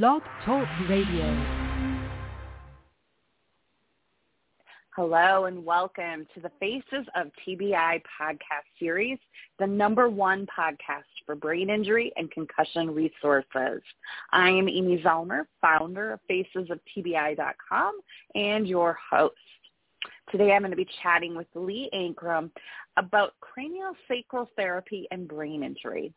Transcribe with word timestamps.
Blog 0.00 0.22
Talk 0.46 0.66
Radio. 0.88 1.26
Hello 4.96 5.44
and 5.44 5.62
welcome 5.66 6.26
to 6.34 6.40
the 6.40 6.50
Faces 6.58 7.06
of 7.14 7.26
TBI 7.46 8.00
podcast 8.18 8.64
series, 8.78 9.18
the 9.58 9.66
number 9.66 10.08
one 10.08 10.46
podcast 10.46 11.02
for 11.26 11.34
brain 11.34 11.68
injury 11.68 12.10
and 12.16 12.30
concussion 12.30 12.94
resources. 12.94 13.82
I 14.30 14.48
am 14.48 14.66
Amy 14.66 15.02
Zellmer, 15.04 15.42
founder 15.60 16.14
of 16.14 16.20
FacesOfTBI.com 16.30 18.00
and 18.34 18.66
your 18.66 18.96
host. 19.10 19.36
Today 20.30 20.52
I'm 20.52 20.62
going 20.62 20.70
to 20.70 20.76
be 20.76 20.88
chatting 21.02 21.36
with 21.36 21.48
Leigh 21.54 21.90
Ankrum 21.92 22.50
about 22.96 23.34
craniosacral 23.42 24.46
therapy 24.56 25.06
and 25.10 25.28
brain 25.28 25.62
injury. 25.62 26.14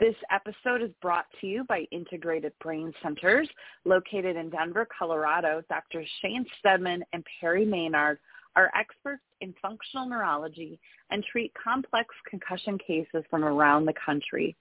This 0.00 0.14
episode 0.30 0.82
is 0.82 0.90
brought 1.00 1.26
to 1.40 1.46
you 1.46 1.64
by 1.64 1.86
Integrated 1.92 2.52
Brain 2.60 2.92
Centers, 3.02 3.48
located 3.84 4.36
in 4.36 4.50
Denver, 4.50 4.86
Colorado. 4.96 5.62
Dr. 5.68 6.04
Shane 6.20 6.44
Steadman 6.58 7.04
and 7.12 7.24
Perry 7.40 7.64
Maynard 7.64 8.18
are 8.56 8.72
experts 8.76 9.22
in 9.40 9.54
functional 9.62 10.08
neurology 10.08 10.80
and 11.10 11.24
treat 11.24 11.52
complex 11.62 12.14
concussion 12.28 12.78
cases 12.78 13.24
from 13.30 13.44
around 13.44 13.84
the 13.84 13.94
country. 14.04 14.56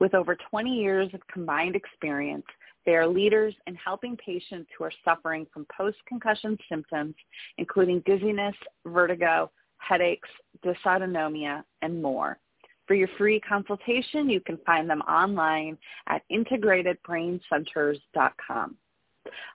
With 0.00 0.14
over 0.14 0.36
20 0.50 0.70
years 0.70 1.12
of 1.12 1.26
combined 1.26 1.76
experience, 1.76 2.46
they 2.86 2.94
are 2.94 3.06
leaders 3.06 3.54
in 3.66 3.74
helping 3.74 4.16
patients 4.16 4.70
who 4.76 4.84
are 4.84 4.92
suffering 5.04 5.46
from 5.52 5.66
post-concussion 5.76 6.56
symptoms, 6.68 7.14
including 7.58 8.02
dizziness, 8.06 8.54
vertigo, 8.86 9.50
headaches, 9.76 10.28
dysautonomia, 10.64 11.62
and 11.82 12.02
more. 12.02 12.38
For 12.88 12.94
your 12.94 13.08
free 13.18 13.38
consultation, 13.40 14.28
you 14.30 14.40
can 14.40 14.58
find 14.64 14.90
them 14.90 15.02
online 15.02 15.76
at 16.08 16.22
integratedbraincenters.com. 16.32 18.76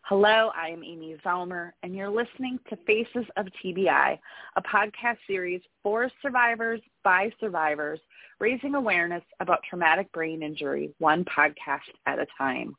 Hello, 0.03 0.51
I 0.55 0.69
am 0.69 0.83
Amy 0.83 1.17
Zellmer, 1.25 1.71
and 1.81 1.95
you're 1.95 2.12
listening 2.12 2.59
to 2.70 2.75
Faces 2.85 3.25
of 3.35 3.48
TBI, 3.63 4.20
a 4.55 4.62
podcast 4.62 5.17
series 5.25 5.62
for 5.81 6.12
survivors 6.21 6.79
by 7.03 7.31
survivors, 7.40 7.99
raising 8.40 8.75
awareness 8.75 9.23
about 9.40 9.63
traumatic 9.68 10.12
brain 10.12 10.43
injury, 10.43 10.93
one 10.99 11.25
podcast 11.25 11.79
at 12.05 12.20
a 12.20 12.27
time. 12.37 12.75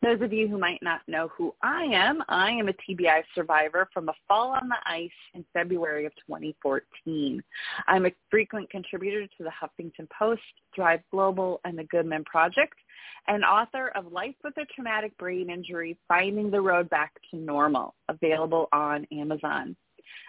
Those 0.00 0.22
of 0.22 0.32
you 0.32 0.46
who 0.46 0.58
might 0.58 0.80
not 0.80 1.00
know 1.08 1.26
who 1.36 1.52
I 1.60 1.82
am, 1.82 2.22
I 2.28 2.52
am 2.52 2.68
a 2.68 2.72
TBI 2.72 3.24
survivor 3.34 3.88
from 3.92 4.08
a 4.08 4.14
fall 4.28 4.50
on 4.50 4.68
the 4.68 4.76
ice 4.86 5.10
in 5.34 5.44
February 5.52 6.06
of 6.06 6.14
2014. 6.24 7.42
I'm 7.88 8.06
a 8.06 8.12
frequent 8.30 8.70
contributor 8.70 9.26
to 9.26 9.42
the 9.42 9.50
Huffington 9.50 10.08
Post, 10.16 10.40
Thrive 10.72 11.02
Global, 11.10 11.60
and 11.64 11.76
the 11.76 11.82
Good 11.84 12.06
Men 12.06 12.22
Project, 12.24 12.74
and 13.26 13.44
author 13.44 13.88
of 13.96 14.12
Life 14.12 14.36
with 14.44 14.56
a 14.56 14.66
Traumatic 14.72 15.18
Brain 15.18 15.50
Injury, 15.50 15.98
Finding 16.06 16.52
the 16.52 16.60
Road 16.60 16.88
Back 16.90 17.14
to 17.32 17.36
Normal, 17.36 17.96
available 18.08 18.68
on 18.72 19.04
Amazon. 19.10 19.74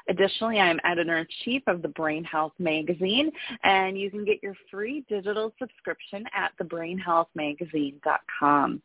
Additionally, 0.09 0.59
I 0.59 0.67
am 0.67 0.80
editor-in-chief 0.83 1.61
of 1.67 1.83
the 1.83 1.89
Brain 1.89 2.23
Health 2.23 2.54
Magazine, 2.58 3.31
and 3.64 4.00
you 4.00 4.09
can 4.09 4.26
get 4.26 4.42
your 4.42 4.56
free 4.72 5.06
digital 5.08 5.54
subscription 5.59 6.26
at 6.36 6.54
thebrainhealthmagazine.com. 6.59 8.81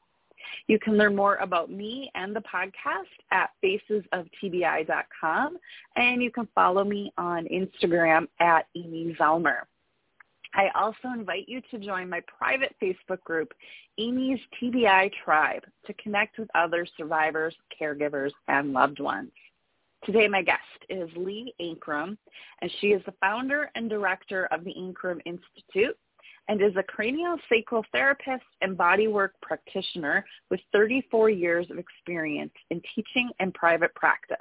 You 0.67 0.79
can 0.79 0.97
learn 0.97 1.15
more 1.15 1.37
about 1.37 1.71
me 1.71 2.11
and 2.15 2.35
the 2.35 2.43
podcast 2.43 3.05
at 3.31 3.51
facesoftbi.com, 3.63 5.59
and 5.97 6.23
you 6.23 6.31
can 6.31 6.49
follow 6.55 6.85
me 6.85 7.13
on 7.19 7.47
Instagram 7.47 8.29
at 8.41 8.67
Amy 8.77 9.17
Zellmer. 9.19 9.63
I 10.55 10.69
also 10.77 11.09
invite 11.13 11.49
you 11.49 11.61
to 11.71 11.79
join 11.79 12.09
my 12.09 12.21
private 12.39 12.75
Facebook 12.81 13.21
group, 13.25 13.53
Amy's 13.99 14.39
TBI 14.61 15.11
Tribe, 15.25 15.65
to 15.87 15.93
connect 15.95 16.39
with 16.39 16.49
other 16.55 16.87
survivors, 16.97 17.55
caregivers, 17.81 18.31
and 18.47 18.73
loved 18.73 19.01
ones. 19.01 19.33
Today 20.05 20.29
my 20.29 20.43
guest 20.43 20.61
is 20.89 21.09
Leigh 21.17 21.55
Ankrum, 21.61 22.17
and 22.61 22.71
she 22.81 22.89
is 22.89 23.03
the 23.07 23.15
founder 23.21 23.71
and 23.75 23.89
director 23.89 24.47
of 24.53 24.63
the 24.63 24.75
Ankrum 24.79 25.21
Institute, 25.25 25.97
and 26.49 26.61
is 26.61 26.73
a 26.77 26.83
craniosacral 26.83 27.83
therapist 27.93 28.45
and 28.61 28.77
bodywork 28.77 29.31
practitioner 29.43 30.25
with 30.51 30.61
34 30.73 31.31
years 31.31 31.67
of 31.71 31.79
experience 31.79 32.53
in 32.71 32.81
teaching 32.95 33.31
and 33.41 33.55
private 33.55 33.95
practice. 33.95 34.37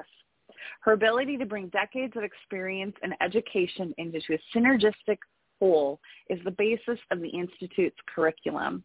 Her 0.82 0.94
ability 0.94 1.38
to 1.38 1.46
bring 1.46 1.68
decades 1.70 2.14
of 2.16 2.24
experience 2.24 2.96
and 3.02 3.14
education 3.22 3.94
into 3.98 4.20
a 4.30 4.58
synergistic 4.58 5.18
whole 5.60 6.00
is 6.30 6.40
the 6.44 6.52
basis 6.52 7.00
of 7.12 7.22
the 7.22 7.30
Institute's 7.30 7.98
curriculum. 8.14 8.84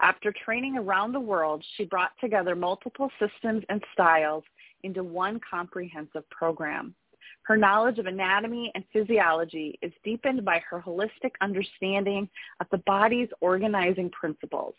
After 0.00 0.32
training 0.44 0.76
around 0.76 1.12
the 1.12 1.20
world, 1.20 1.64
she 1.76 1.84
brought 1.84 2.12
together 2.20 2.54
multiple 2.54 3.10
systems 3.18 3.64
and 3.68 3.82
styles 3.92 4.44
into 4.82 5.02
one 5.02 5.40
comprehensive 5.48 6.28
program. 6.30 6.94
Her 7.42 7.56
knowledge 7.56 7.98
of 7.98 8.06
anatomy 8.06 8.70
and 8.74 8.84
physiology 8.92 9.78
is 9.82 9.92
deepened 10.04 10.44
by 10.44 10.62
her 10.68 10.80
holistic 10.80 11.32
understanding 11.40 12.28
of 12.60 12.66
the 12.70 12.78
body's 12.86 13.28
organizing 13.40 14.10
principles. 14.10 14.74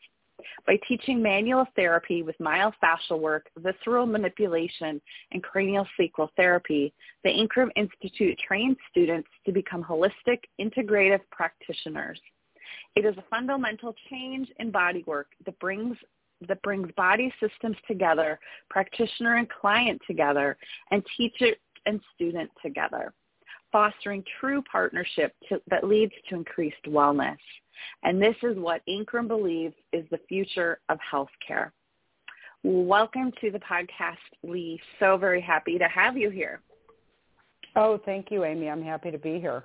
By 0.66 0.80
teaching 0.88 1.22
manual 1.22 1.66
therapy 1.75 2.24
with 2.24 2.38
myofascial 2.40 3.19
work, 3.19 3.47
visceral 3.57 4.06
manipulation, 4.06 5.01
and 5.31 5.44
cranial 5.44 5.88
sacral 5.97 6.31
therapy, 6.35 6.94
the 7.24 7.30
Ankrum 7.30 7.69
Institute 7.75 8.40
trains 8.40 8.78
students 8.90 9.30
to 9.46 9.51
become 9.51 9.84
holistic, 9.84 10.40
integrative 10.59 11.22
practitioners. 11.31 12.19
It 12.96 13.06
is 13.06 13.16
a 13.18 13.24
fundamental 13.30 13.96
change 14.09 14.50
in 14.59 14.72
bodywork 14.72 15.25
that 15.46 15.59
brings 15.59 15.97
that 16.47 16.62
brings 16.63 16.91
body 16.97 17.31
systems 17.40 17.78
together, 17.88 18.40
practitioner 18.68 19.35
and 19.38 19.47
client 19.47 20.01
together, 20.07 20.57
and 20.90 21.06
teacher 21.16 21.56
and 21.86 22.00
student 22.16 22.50
together, 22.64 23.14
fostering 23.72 24.24
true 24.40 24.64
partnership 24.72 25.34
to, 25.50 25.62
that 25.69 25.84
leads 25.84 26.14
to 26.30 26.36
increased 26.36 26.84
wellness. 26.88 27.38
And 28.03 28.22
this 28.22 28.36
is 28.44 28.58
what 28.58 28.81
Ankrum 28.88 29.28
believes 29.28 29.75
is 29.92 30.06
the 30.12 30.19
future 30.28 30.80
of 30.90 31.00
healthcare. 31.12 31.72
Welcome 32.64 33.31
to 33.42 33.50
the 33.50 33.59
podcast, 33.59 34.18
Leigh. 34.44 34.80
So 35.00 35.18
very 35.18 35.42
happy 35.42 35.80
to 35.80 35.88
have 35.88 36.16
you 36.16 36.30
here. 36.30 36.62
Oh, 37.75 38.00
thank 38.06 38.30
you, 38.30 38.44
Amy. 38.44 38.69
I'm 38.69 38.84
happy 38.84 39.09
to 39.12 39.18
be 39.18 39.40
here. 39.40 39.63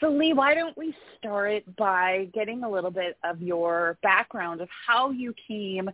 So 0.00 0.10
Leigh, 0.10 0.34
why 0.34 0.54
don't 0.54 0.76
we 0.76 0.94
start 1.16 1.62
by 1.76 2.28
getting 2.34 2.64
a 2.64 2.70
little 2.70 2.90
bit 2.90 3.16
of 3.24 3.40
your 3.40 3.96
background 4.02 4.60
of 4.60 4.68
how 4.86 5.10
you 5.10 5.32
came 5.48 5.88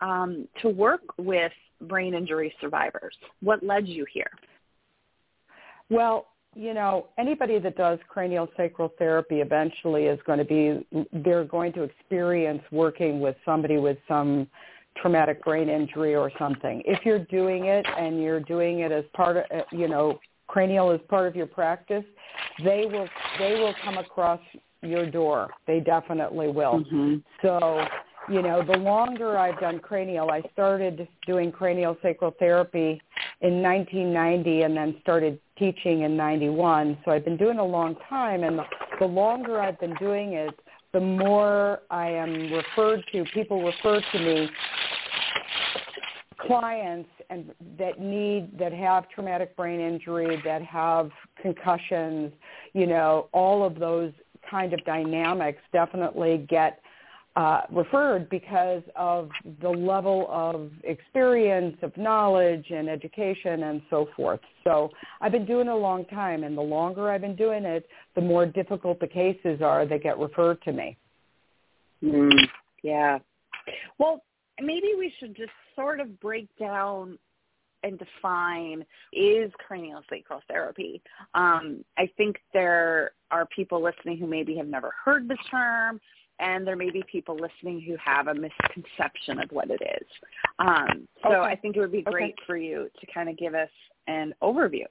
um, 0.00 0.46
to 0.60 0.68
work 0.68 1.02
with 1.18 1.52
brain 1.82 2.14
injury 2.14 2.52
survivors? 2.60 3.14
What 3.40 3.62
led 3.62 3.88
you 3.88 4.06
here? 4.12 4.30
Well, 5.88 6.28
you 6.54 6.74
know, 6.74 7.06
anybody 7.18 7.58
that 7.60 7.76
does 7.76 7.98
cranial 8.08 8.48
sacral 8.56 8.92
therapy 8.98 9.36
eventually 9.36 10.04
is 10.04 10.18
going 10.26 10.38
to 10.38 10.44
be, 10.44 10.86
they're 11.12 11.44
going 11.44 11.72
to 11.74 11.82
experience 11.82 12.62
working 12.72 13.20
with 13.20 13.36
somebody 13.44 13.78
with 13.78 13.98
some 14.08 14.48
traumatic 14.96 15.44
brain 15.44 15.68
injury 15.68 16.14
or 16.16 16.32
something. 16.38 16.82
If 16.84 17.04
you're 17.04 17.24
doing 17.26 17.66
it 17.66 17.86
and 17.96 18.20
you're 18.20 18.40
doing 18.40 18.80
it 18.80 18.90
as 18.90 19.04
part 19.14 19.36
of, 19.36 19.44
you 19.70 19.88
know, 19.88 20.18
cranial 20.48 20.90
is 20.90 21.00
part 21.08 21.28
of 21.28 21.36
your 21.36 21.46
practice, 21.46 22.04
they 22.64 22.86
will, 22.86 23.08
they 23.38 23.54
will 23.54 23.74
come 23.84 23.98
across 23.98 24.40
your 24.82 25.08
door. 25.08 25.50
They 25.66 25.78
definitely 25.78 26.48
will. 26.48 26.80
Mm-hmm. 26.80 27.16
So 27.42 27.84
you 28.30 28.42
know, 28.42 28.62
the 28.64 28.78
longer 28.78 29.36
I've 29.36 29.58
done 29.58 29.80
cranial, 29.80 30.30
I 30.30 30.42
started 30.52 31.08
doing 31.26 31.50
cranial 31.50 31.96
sacral 32.00 32.32
therapy 32.38 33.02
in 33.40 33.60
1990 33.60 34.62
and 34.62 34.76
then 34.76 34.96
started 35.02 35.40
teaching 35.58 36.02
in 36.02 36.16
91. 36.16 36.98
So 37.04 37.10
I've 37.10 37.24
been 37.24 37.36
doing 37.36 37.58
a 37.58 37.64
long 37.64 37.96
time 38.08 38.44
and 38.44 38.58
the, 38.58 38.64
the 39.00 39.06
longer 39.06 39.60
I've 39.60 39.80
been 39.80 39.96
doing 39.96 40.34
it, 40.34 40.54
the 40.92 41.00
more 41.00 41.80
I 41.90 42.08
am 42.10 42.52
referred 42.52 43.02
to, 43.12 43.24
people 43.34 43.64
refer 43.64 44.00
to 44.00 44.18
me, 44.18 44.48
clients 46.46 47.10
and 47.30 47.52
that 47.78 48.00
need, 48.00 48.56
that 48.58 48.72
have 48.72 49.08
traumatic 49.08 49.56
brain 49.56 49.80
injury, 49.80 50.40
that 50.44 50.62
have 50.62 51.10
concussions, 51.42 52.32
you 52.74 52.86
know, 52.86 53.28
all 53.32 53.64
of 53.64 53.78
those 53.78 54.12
kind 54.48 54.72
of 54.72 54.84
dynamics 54.84 55.60
definitely 55.72 56.46
get 56.48 56.80
uh, 57.36 57.62
referred 57.72 58.28
because 58.28 58.82
of 58.96 59.30
the 59.62 59.68
level 59.68 60.26
of 60.30 60.70
experience, 60.84 61.76
of 61.82 61.96
knowledge 61.96 62.66
and 62.70 62.88
education 62.88 63.64
and 63.64 63.82
so 63.88 64.08
forth. 64.16 64.40
So 64.64 64.90
I've 65.20 65.32
been 65.32 65.46
doing 65.46 65.68
it 65.68 65.72
a 65.72 65.76
long 65.76 66.04
time 66.06 66.42
and 66.42 66.56
the 66.56 66.62
longer 66.62 67.10
I've 67.10 67.20
been 67.20 67.36
doing 67.36 67.64
it, 67.64 67.86
the 68.14 68.20
more 68.20 68.46
difficult 68.46 68.98
the 68.98 69.06
cases 69.06 69.62
are 69.62 69.86
that 69.86 70.02
get 70.02 70.18
referred 70.18 70.60
to 70.62 70.72
me. 70.72 70.96
Mm, 72.02 72.32
yeah. 72.82 73.18
Well, 73.98 74.22
maybe 74.60 74.88
we 74.98 75.12
should 75.20 75.36
just 75.36 75.52
sort 75.76 76.00
of 76.00 76.18
break 76.20 76.48
down 76.58 77.16
and 77.82 77.98
define 77.98 78.84
is 79.12 79.50
craniosacral 79.70 80.40
therapy. 80.48 81.00
Um, 81.34 81.84
I 81.96 82.10
think 82.16 82.36
there 82.52 83.12
are 83.30 83.46
people 83.46 83.82
listening 83.82 84.18
who 84.18 84.26
maybe 84.26 84.56
have 84.56 84.66
never 84.66 84.92
heard 85.04 85.28
the 85.28 85.38
term 85.50 86.00
and 86.40 86.66
there 86.66 86.76
may 86.76 86.90
be 86.90 87.02
people 87.10 87.36
listening 87.36 87.80
who 87.80 87.96
have 88.02 88.28
a 88.28 88.34
misconception 88.34 89.40
of 89.40 89.50
what 89.50 89.70
it 89.70 89.80
is. 89.82 90.06
Um, 90.58 91.08
so 91.22 91.28
Okay. 91.30 91.52
I 91.52 91.56
think 91.56 91.76
it 91.76 91.80
would 91.80 91.92
be 91.92 92.02
great 92.02 92.34
Okay. 92.34 92.44
for 92.46 92.56
you 92.56 92.90
to 92.98 93.06
kind 93.12 93.28
of 93.28 93.36
give 93.36 93.54
us 93.54 93.70
an 94.06 94.34
overview. 94.42 94.86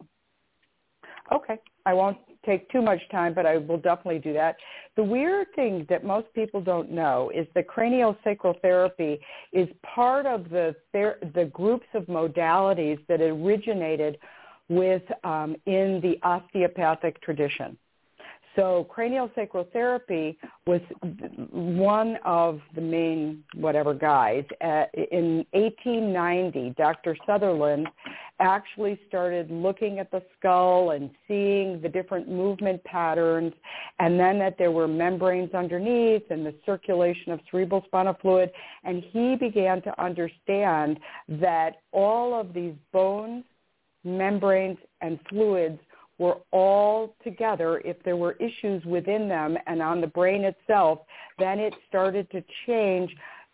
Okay. 1.31 1.57
I 1.85 1.93
won't 1.93 2.17
take 2.45 2.69
too 2.69 2.81
much 2.81 2.99
time, 3.09 3.33
but 3.33 3.45
I 3.45 3.57
will 3.57 3.77
definitely 3.77 4.19
do 4.19 4.33
that. 4.33 4.55
The 4.95 5.03
weird 5.03 5.47
thing 5.55 5.85
that 5.89 6.03
most 6.03 6.27
people 6.33 6.61
don't 6.61 6.91
know 6.91 7.31
is 7.33 7.47
that 7.55 7.67
craniosacral 7.67 8.59
therapy 8.61 9.19
is 9.51 9.67
part 9.83 10.25
of 10.25 10.49
the 10.49 10.75
ther- 10.91 11.19
the 11.33 11.45
groups 11.45 11.87
of 11.93 12.05
modalities 12.05 13.05
that 13.07 13.21
originated 13.21 14.17
with 14.69 15.03
um, 15.23 15.55
in 15.65 15.99
the 16.01 16.19
osteopathic 16.23 17.21
tradition. 17.21 17.77
So 18.55 18.87
craniosacral 18.95 19.71
therapy 19.71 20.37
was 20.65 20.81
one 21.51 22.17
of 22.25 22.59
the 22.75 22.81
main 22.81 23.43
whatever 23.55 23.93
guys. 23.93 24.43
Uh, 24.61 24.85
in 25.11 25.45
1890, 25.51 26.73
Dr. 26.77 27.15
Sutherland 27.25 27.87
actually 28.39 28.99
started 29.07 29.51
looking 29.51 29.99
at 29.99 30.09
the 30.11 30.23
skull 30.37 30.91
and 30.91 31.09
seeing 31.27 31.81
the 31.81 31.89
different 31.89 32.29
movement 32.29 32.83
patterns 32.85 33.53
and 33.99 34.19
then 34.19 34.39
that 34.39 34.57
there 34.57 34.71
were 34.71 34.87
membranes 34.87 35.53
underneath 35.53 36.23
and 36.29 36.45
the 36.45 36.55
circulation 36.65 37.33
of 37.33 37.39
cerebral 37.51 37.83
spinal 37.85 38.15
fluid 38.21 38.49
and 38.85 39.03
he 39.11 39.35
began 39.35 39.81
to 39.81 40.01
understand 40.01 40.99
that 41.27 41.81
all 41.91 42.39
of 42.39 42.53
these 42.53 42.75
bones, 42.93 43.43
membranes 44.05 44.77
and 45.01 45.19
fluids 45.29 45.79
were 46.19 46.37
all 46.51 47.15
together 47.23 47.81
if 47.83 48.01
there 48.03 48.17
were 48.17 48.33
issues 48.33 48.83
within 48.85 49.27
them 49.27 49.57
and 49.65 49.81
on 49.81 49.99
the 50.01 50.07
brain 50.07 50.43
itself 50.43 50.99
then 51.39 51.59
it 51.59 51.73
started 51.87 52.29
to 52.31 52.43
change 52.67 53.09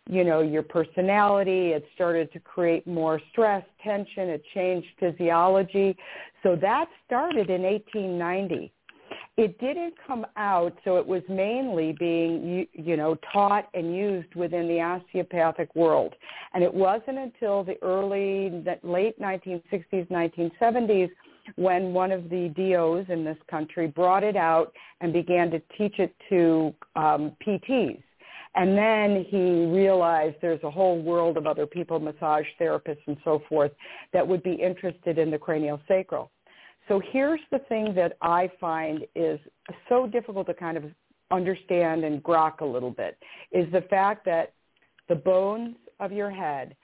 you 0.08 0.22
know 0.24 0.40
your 0.40 0.62
personality. 0.62 1.72
It 1.72 1.84
started 1.94 2.32
to 2.32 2.40
create 2.40 2.86
more 2.86 3.20
stress 3.32 3.64
tension. 3.82 4.28
It 4.28 4.42
changed 4.54 4.86
physiology. 5.00 5.96
So 6.42 6.56
that 6.56 6.86
started 7.06 7.50
in 7.50 7.62
1890 7.62 8.72
it 9.36 9.58
didn't 9.60 9.92
come 10.06 10.24
out 10.36 10.72
so 10.82 10.96
it 10.96 11.06
was 11.06 11.22
mainly 11.28 11.94
being 11.98 12.66
you 12.72 12.96
know 12.96 13.16
taught 13.32 13.68
and 13.74 13.94
used 13.94 14.34
within 14.34 14.66
the 14.66 14.80
osteopathic 14.80 15.74
world. 15.74 16.14
And 16.54 16.64
it 16.64 16.72
wasn't 16.72 17.18
until 17.18 17.62
the 17.62 17.76
early 17.82 18.64
late 18.82 19.20
1960s 19.20 20.08
1970s 20.08 21.10
when 21.54 21.92
one 21.92 22.12
of 22.12 22.28
the 22.28 22.48
DOs 22.56 23.06
in 23.08 23.24
this 23.24 23.38
country 23.50 23.86
brought 23.86 24.24
it 24.24 24.36
out 24.36 24.72
and 25.00 25.12
began 25.12 25.50
to 25.50 25.60
teach 25.78 25.98
it 25.98 26.14
to 26.28 26.74
um, 26.96 27.36
PTs. 27.46 28.02
And 28.56 28.76
then 28.76 29.26
he 29.28 29.66
realized 29.66 30.36
there's 30.40 30.62
a 30.62 30.70
whole 30.70 31.00
world 31.00 31.36
of 31.36 31.46
other 31.46 31.66
people, 31.66 32.00
massage 32.00 32.46
therapists 32.58 33.06
and 33.06 33.18
so 33.22 33.42
forth, 33.48 33.70
that 34.12 34.26
would 34.26 34.42
be 34.42 34.54
interested 34.54 35.18
in 35.18 35.30
the 35.30 35.38
craniosacral. 35.38 36.30
So 36.88 37.02
here's 37.12 37.40
the 37.50 37.58
thing 37.68 37.94
that 37.96 38.16
I 38.22 38.50
find 38.58 39.04
is 39.14 39.38
so 39.88 40.06
difficult 40.06 40.46
to 40.46 40.54
kind 40.54 40.76
of 40.76 40.84
understand 41.30 42.04
and 42.04 42.22
grok 42.22 42.60
a 42.60 42.64
little 42.64 42.90
bit, 42.90 43.18
is 43.52 43.70
the 43.72 43.82
fact 43.82 44.24
that 44.24 44.52
the 45.08 45.16
bones 45.16 45.76
of 46.00 46.12
your 46.12 46.30
head, 46.30 46.76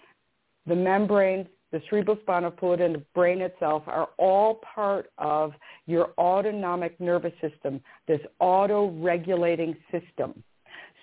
the 0.67 0.75
membranes, 0.75 1.47
the 1.73 1.83
cerebral 1.89 2.19
spinal 2.23 2.53
fluid 2.61 2.81
and 2.81 2.95
the 2.95 3.03
brain 3.15 3.41
itself 3.41 3.83
are 3.87 4.11
all 4.19 4.61
part 4.75 5.11
of 5.19 5.53
your 5.87 6.13
autonomic 6.19 7.01
nervous 7.01 7.33
system, 7.41 7.81
this 8.07 8.21
auto-regulating 8.39 9.75
system. 9.91 10.43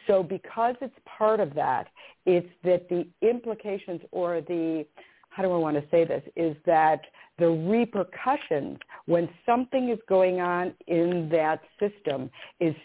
So 0.07 0.23
because 0.23 0.75
it's 0.81 0.95
part 1.05 1.39
of 1.39 1.53
that, 1.55 1.87
it's 2.25 2.47
that 2.63 2.87
the 2.89 3.07
implications 3.21 4.01
or 4.11 4.41
the, 4.41 4.85
how 5.29 5.43
do 5.43 5.51
I 5.51 5.57
want 5.57 5.75
to 5.77 5.83
say 5.91 6.05
this, 6.05 6.23
is 6.35 6.55
that 6.65 7.01
the 7.37 7.49
repercussions 7.49 8.77
when 9.05 9.29
something 9.45 9.89
is 9.89 9.99
going 10.07 10.39
on 10.39 10.73
in 10.87 11.29
that 11.31 11.61
system 11.79 12.29
is 12.59 12.75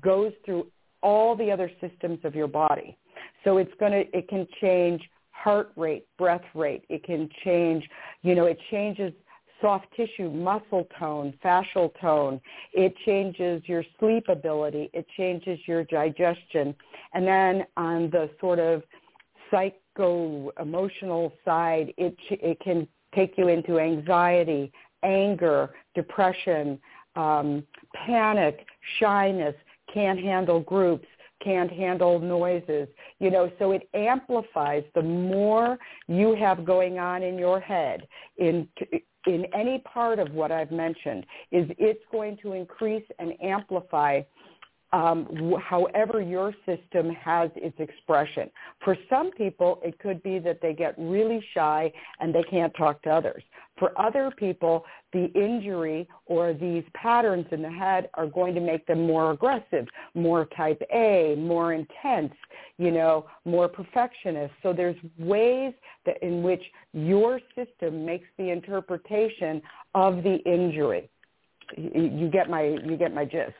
goes 0.00 0.32
through 0.44 0.66
all 1.02 1.36
the 1.36 1.50
other 1.50 1.70
systems 1.80 2.18
of 2.24 2.34
your 2.34 2.48
body. 2.48 2.96
So 3.44 3.58
it's 3.58 3.72
going 3.78 3.92
to, 3.92 4.16
it 4.16 4.28
can 4.28 4.46
change 4.60 5.02
heart 5.42 5.72
rate, 5.76 6.06
breath 6.18 6.44
rate. 6.54 6.84
It 6.88 7.04
can 7.04 7.28
change, 7.44 7.88
you 8.22 8.34
know, 8.34 8.46
it 8.46 8.58
changes 8.70 9.12
soft 9.60 9.86
tissue, 9.96 10.30
muscle 10.30 10.86
tone, 10.98 11.34
fascial 11.44 11.90
tone. 12.00 12.40
It 12.72 12.94
changes 13.04 13.62
your 13.66 13.84
sleep 13.98 14.28
ability. 14.28 14.90
It 14.92 15.06
changes 15.16 15.58
your 15.66 15.84
digestion. 15.84 16.74
And 17.14 17.26
then 17.26 17.64
on 17.76 18.10
the 18.10 18.28
sort 18.40 18.58
of 18.58 18.82
psycho 19.50 20.50
emotional 20.60 21.32
side, 21.44 21.94
it, 21.96 22.16
it 22.30 22.60
can 22.60 22.86
take 23.14 23.38
you 23.38 23.48
into 23.48 23.78
anxiety, 23.78 24.72
anger, 25.02 25.70
depression, 25.94 26.78
um, 27.14 27.62
panic, 27.94 28.66
shyness, 29.00 29.54
can't 29.92 30.18
handle 30.18 30.60
groups, 30.60 31.06
can't 31.42 31.70
handle 31.70 32.18
noises, 32.18 32.88
you 33.18 33.30
know, 33.30 33.50
so 33.58 33.72
it 33.72 33.88
amplifies 33.94 34.84
the 34.94 35.02
more 35.02 35.78
you 36.08 36.34
have 36.34 36.64
going 36.64 36.98
on 36.98 37.22
in 37.22 37.38
your 37.38 37.60
head 37.60 38.06
in 38.38 38.68
in 39.26 39.44
any 39.54 39.80
part 39.80 40.18
of 40.18 40.32
what 40.32 40.52
I've 40.52 40.70
mentioned 40.70 41.26
is 41.50 41.68
it's 41.78 42.02
going 42.12 42.38
to 42.42 42.52
increase 42.52 43.04
and 43.18 43.32
amplify 43.42 44.22
um, 44.92 45.54
however 45.60 46.20
your 46.20 46.54
system 46.64 47.10
has 47.10 47.50
its 47.56 47.78
expression. 47.78 48.50
For 48.84 48.96
some 49.10 49.30
people, 49.32 49.80
it 49.84 49.98
could 49.98 50.22
be 50.22 50.38
that 50.40 50.60
they 50.62 50.74
get 50.74 50.94
really 50.96 51.44
shy 51.54 51.92
and 52.20 52.34
they 52.34 52.44
can't 52.44 52.74
talk 52.76 53.02
to 53.02 53.10
others. 53.10 53.42
For 53.78 53.92
other 54.00 54.32
people, 54.34 54.84
the 55.12 55.26
injury 55.34 56.08
or 56.24 56.54
these 56.54 56.84
patterns 56.94 57.46
in 57.50 57.60
the 57.60 57.70
head 57.70 58.08
are 58.14 58.26
going 58.26 58.54
to 58.54 58.60
make 58.60 58.86
them 58.86 59.06
more 59.06 59.32
aggressive, 59.32 59.86
more 60.14 60.46
type 60.56 60.80
A, 60.94 61.34
more 61.36 61.74
intense, 61.74 62.32
you 62.78 62.90
know, 62.90 63.26
more 63.44 63.68
perfectionist. 63.68 64.54
So 64.62 64.72
there's 64.72 64.96
ways 65.18 65.74
that 66.06 66.22
in 66.22 66.42
which 66.42 66.62
your 66.94 67.40
system 67.54 68.06
makes 68.06 68.28
the 68.38 68.50
interpretation 68.50 69.60
of 69.94 70.22
the 70.22 70.36
injury. 70.46 71.10
You 71.76 72.30
get 72.32 72.48
my 72.48 72.62
you 72.62 72.96
get 72.96 73.12
my 73.12 73.24
gist. 73.24 73.54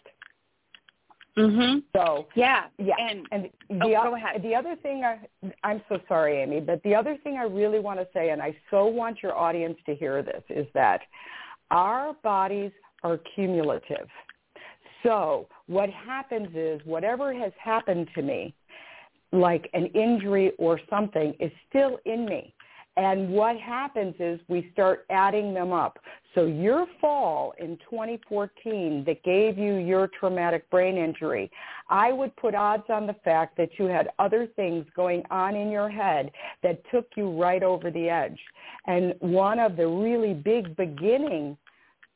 Mhm. 1.37 1.83
So 1.95 2.27
yeah, 2.35 2.65
yeah, 2.79 2.95
and, 2.99 3.27
and 3.31 3.51
oh, 3.83 3.89
the, 3.89 3.95
go 4.03 4.15
ahead. 4.15 4.43
the 4.43 4.55
other 4.55 4.75
thing 4.77 5.05
I, 5.05 5.19
I'm 5.65 5.83
so 5.89 5.99
sorry, 6.09 6.41
Amy, 6.41 6.61
but 6.61 6.83
the 6.83 6.95
other 6.95 7.19
thing 7.23 7.37
I 7.37 7.43
really 7.43 7.79
want 7.79 8.01
to 8.01 8.09
say, 8.15 8.31
and 8.31 8.41
I 8.41 8.57
so 8.71 8.87
want 8.87 9.23
your 9.23 9.35
audience 9.37 9.77
to 9.87 9.95
hear 9.95 10.23
this, 10.23 10.43
is 10.49 10.67
that 10.73 11.03
our 11.71 12.15
bodies 12.23 12.73
are 13.03 13.19
cumulative. 13.35 14.09
So 15.03 15.47
what 15.67 15.91
happens 15.91 16.49
is 16.55 16.81
whatever 16.85 17.35
has 17.35 17.53
happened 17.63 18.09
to 18.15 18.23
me, 18.23 18.55
like 19.31 19.69
an 19.75 19.87
injury 19.87 20.53
or 20.59 20.81
something, 20.89 21.35
is 21.39 21.53
still 21.69 21.99
in 22.07 22.25
me. 22.25 22.55
And 22.97 23.29
what 23.29 23.59
happens 23.59 24.15
is 24.19 24.41
we 24.49 24.71
start 24.73 25.05
adding 25.11 25.53
them 25.53 25.71
up. 25.73 25.99
So 26.35 26.47
your 26.47 26.87
fall 27.01 27.53
in 27.59 27.79
2014 27.91 29.05
that 29.07 29.23
gave 29.23 29.59
you 29.59 29.75
your 29.77 30.09
traumatic 30.09 30.69
brain 30.71 30.97
injury, 30.97 31.51
I 31.91 32.13
would 32.13 32.35
put 32.37 32.55
odds 32.55 32.85
on 32.89 33.07
the 33.07 33.17
fact 33.25 33.57
that 33.59 33.79
you 33.79 33.85
had 33.85 34.09
other 34.19 34.47
things 34.57 34.87
going 34.95 35.23
on 35.31 35.57
in 35.57 35.71
your 35.71 35.91
head 35.91 36.31
that 36.63 36.83
took 36.91 37.07
you 37.17 37.31
right 37.31 37.63
over 37.63 37.91
the 37.91 38.09
edge. 38.09 38.39
And 38.87 39.15
one 39.21 39.59
of 39.59 39.77
the 39.77 39.87
really 39.87 40.33
big 40.33 40.75
beginning 40.77 41.57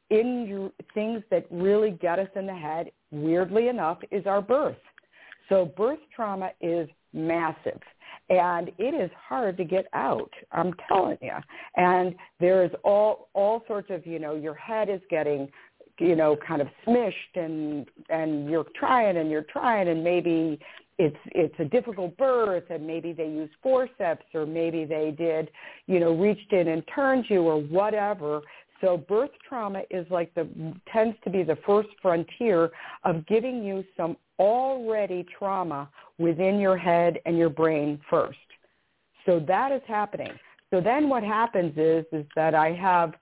in 0.08 0.70
things 0.94 1.22
that 1.30 1.46
really 1.50 1.90
get 1.92 2.18
us 2.18 2.28
in 2.36 2.46
the 2.46 2.54
head, 2.54 2.90
weirdly 3.10 3.68
enough, 3.68 3.98
is 4.10 4.26
our 4.26 4.42
birth. 4.42 4.76
So 5.48 5.64
birth 5.64 6.00
trauma 6.14 6.52
is 6.60 6.88
massive 7.12 7.80
and 8.30 8.68
it 8.78 8.94
is 8.94 9.10
hard 9.28 9.56
to 9.58 9.64
get 9.64 9.86
out 9.92 10.32
i'm 10.52 10.72
telling 10.88 11.18
you 11.20 11.34
and 11.76 12.14
there's 12.38 12.70
all 12.84 13.28
all 13.34 13.62
sorts 13.66 13.88
of 13.90 14.06
you 14.06 14.18
know 14.18 14.34
your 14.34 14.54
head 14.54 14.88
is 14.88 15.00
getting 15.10 15.48
you 15.98 16.16
know 16.16 16.36
kind 16.46 16.62
of 16.62 16.68
smished 16.86 17.34
and 17.34 17.86
and 18.08 18.48
you're 18.48 18.66
trying 18.74 19.18
and 19.18 19.30
you're 19.30 19.46
trying 19.52 19.88
and 19.88 20.02
maybe 20.02 20.58
it's 20.98 21.16
it's 21.32 21.54
a 21.58 21.64
difficult 21.64 22.16
birth 22.16 22.64
and 22.70 22.86
maybe 22.86 23.12
they 23.12 23.26
use 23.26 23.50
forceps 23.62 24.24
or 24.32 24.46
maybe 24.46 24.84
they 24.84 25.14
did 25.16 25.50
you 25.86 25.98
know 26.00 26.12
reached 26.16 26.52
in 26.52 26.68
and 26.68 26.82
turned 26.94 27.24
you 27.28 27.42
or 27.42 27.60
whatever 27.60 28.40
so 28.80 28.96
birth 28.96 29.30
trauma 29.46 29.82
is 29.90 30.06
like 30.10 30.34
the 30.34 30.48
tends 30.92 31.16
to 31.24 31.30
be 31.30 31.42
the 31.42 31.58
first 31.66 31.88
frontier 32.00 32.70
of 33.04 33.26
giving 33.26 33.62
you 33.62 33.84
some 33.96 34.16
already 34.38 35.26
trauma 35.38 35.88
within 36.18 36.58
your 36.58 36.76
head 36.76 37.18
and 37.26 37.36
your 37.36 37.50
brain 37.50 38.00
first. 38.08 38.38
So 39.26 39.38
that 39.46 39.70
is 39.70 39.82
happening. 39.86 40.32
So 40.70 40.80
then 40.80 41.08
what 41.08 41.22
happens 41.22 41.76
is 41.76 42.04
is 42.12 42.24
that 42.36 42.54
I 42.54 42.72
have 42.72 43.12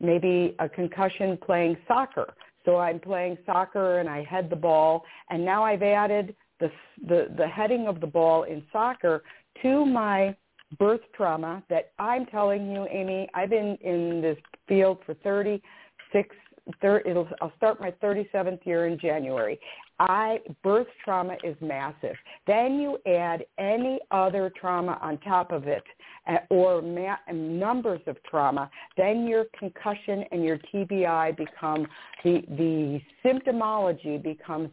maybe 0.00 0.56
a 0.58 0.68
concussion 0.68 1.38
playing 1.44 1.76
soccer. 1.86 2.34
So 2.64 2.76
I'm 2.78 2.98
playing 2.98 3.38
soccer 3.46 4.00
and 4.00 4.08
I 4.08 4.24
head 4.24 4.50
the 4.50 4.56
ball 4.56 5.04
and 5.30 5.44
now 5.44 5.62
I've 5.62 5.82
added 5.82 6.34
the 6.58 6.70
the 7.06 7.28
the 7.36 7.46
heading 7.46 7.86
of 7.86 8.00
the 8.00 8.06
ball 8.06 8.42
in 8.42 8.64
soccer 8.72 9.22
to 9.62 9.86
my 9.86 10.34
birth 10.78 11.00
trauma 11.14 11.62
that 11.70 11.92
I'm 11.98 12.26
telling 12.26 12.70
you, 12.70 12.86
Amy, 12.90 13.28
I've 13.34 13.50
been 13.50 13.76
in 13.80 14.20
this 14.20 14.36
field 14.66 14.98
for 15.06 15.14
36 15.14 16.36
thir- 16.80 17.02
it'll 17.06 17.28
I'll 17.40 17.52
start 17.56 17.80
my 17.80 17.90
37th 18.02 18.64
year 18.66 18.86
in 18.86 18.98
January. 18.98 19.58
I 20.00 20.40
birth 20.62 20.86
trauma 21.04 21.36
is 21.42 21.56
massive. 21.60 22.14
Then 22.46 22.78
you 22.78 22.98
add 23.06 23.44
any 23.58 23.98
other 24.10 24.52
trauma 24.60 24.98
on 25.02 25.18
top 25.18 25.50
of 25.50 25.66
it 25.66 25.82
uh, 26.28 26.36
or 26.50 26.80
ma- 26.82 27.16
numbers 27.32 28.00
of 28.06 28.16
trauma, 28.22 28.70
then 28.96 29.26
your 29.26 29.46
concussion 29.58 30.24
and 30.30 30.44
your 30.44 30.58
TBI 30.72 31.36
become 31.36 31.86
the 32.24 32.42
the 32.50 33.00
symptomology 33.24 34.22
becomes 34.22 34.70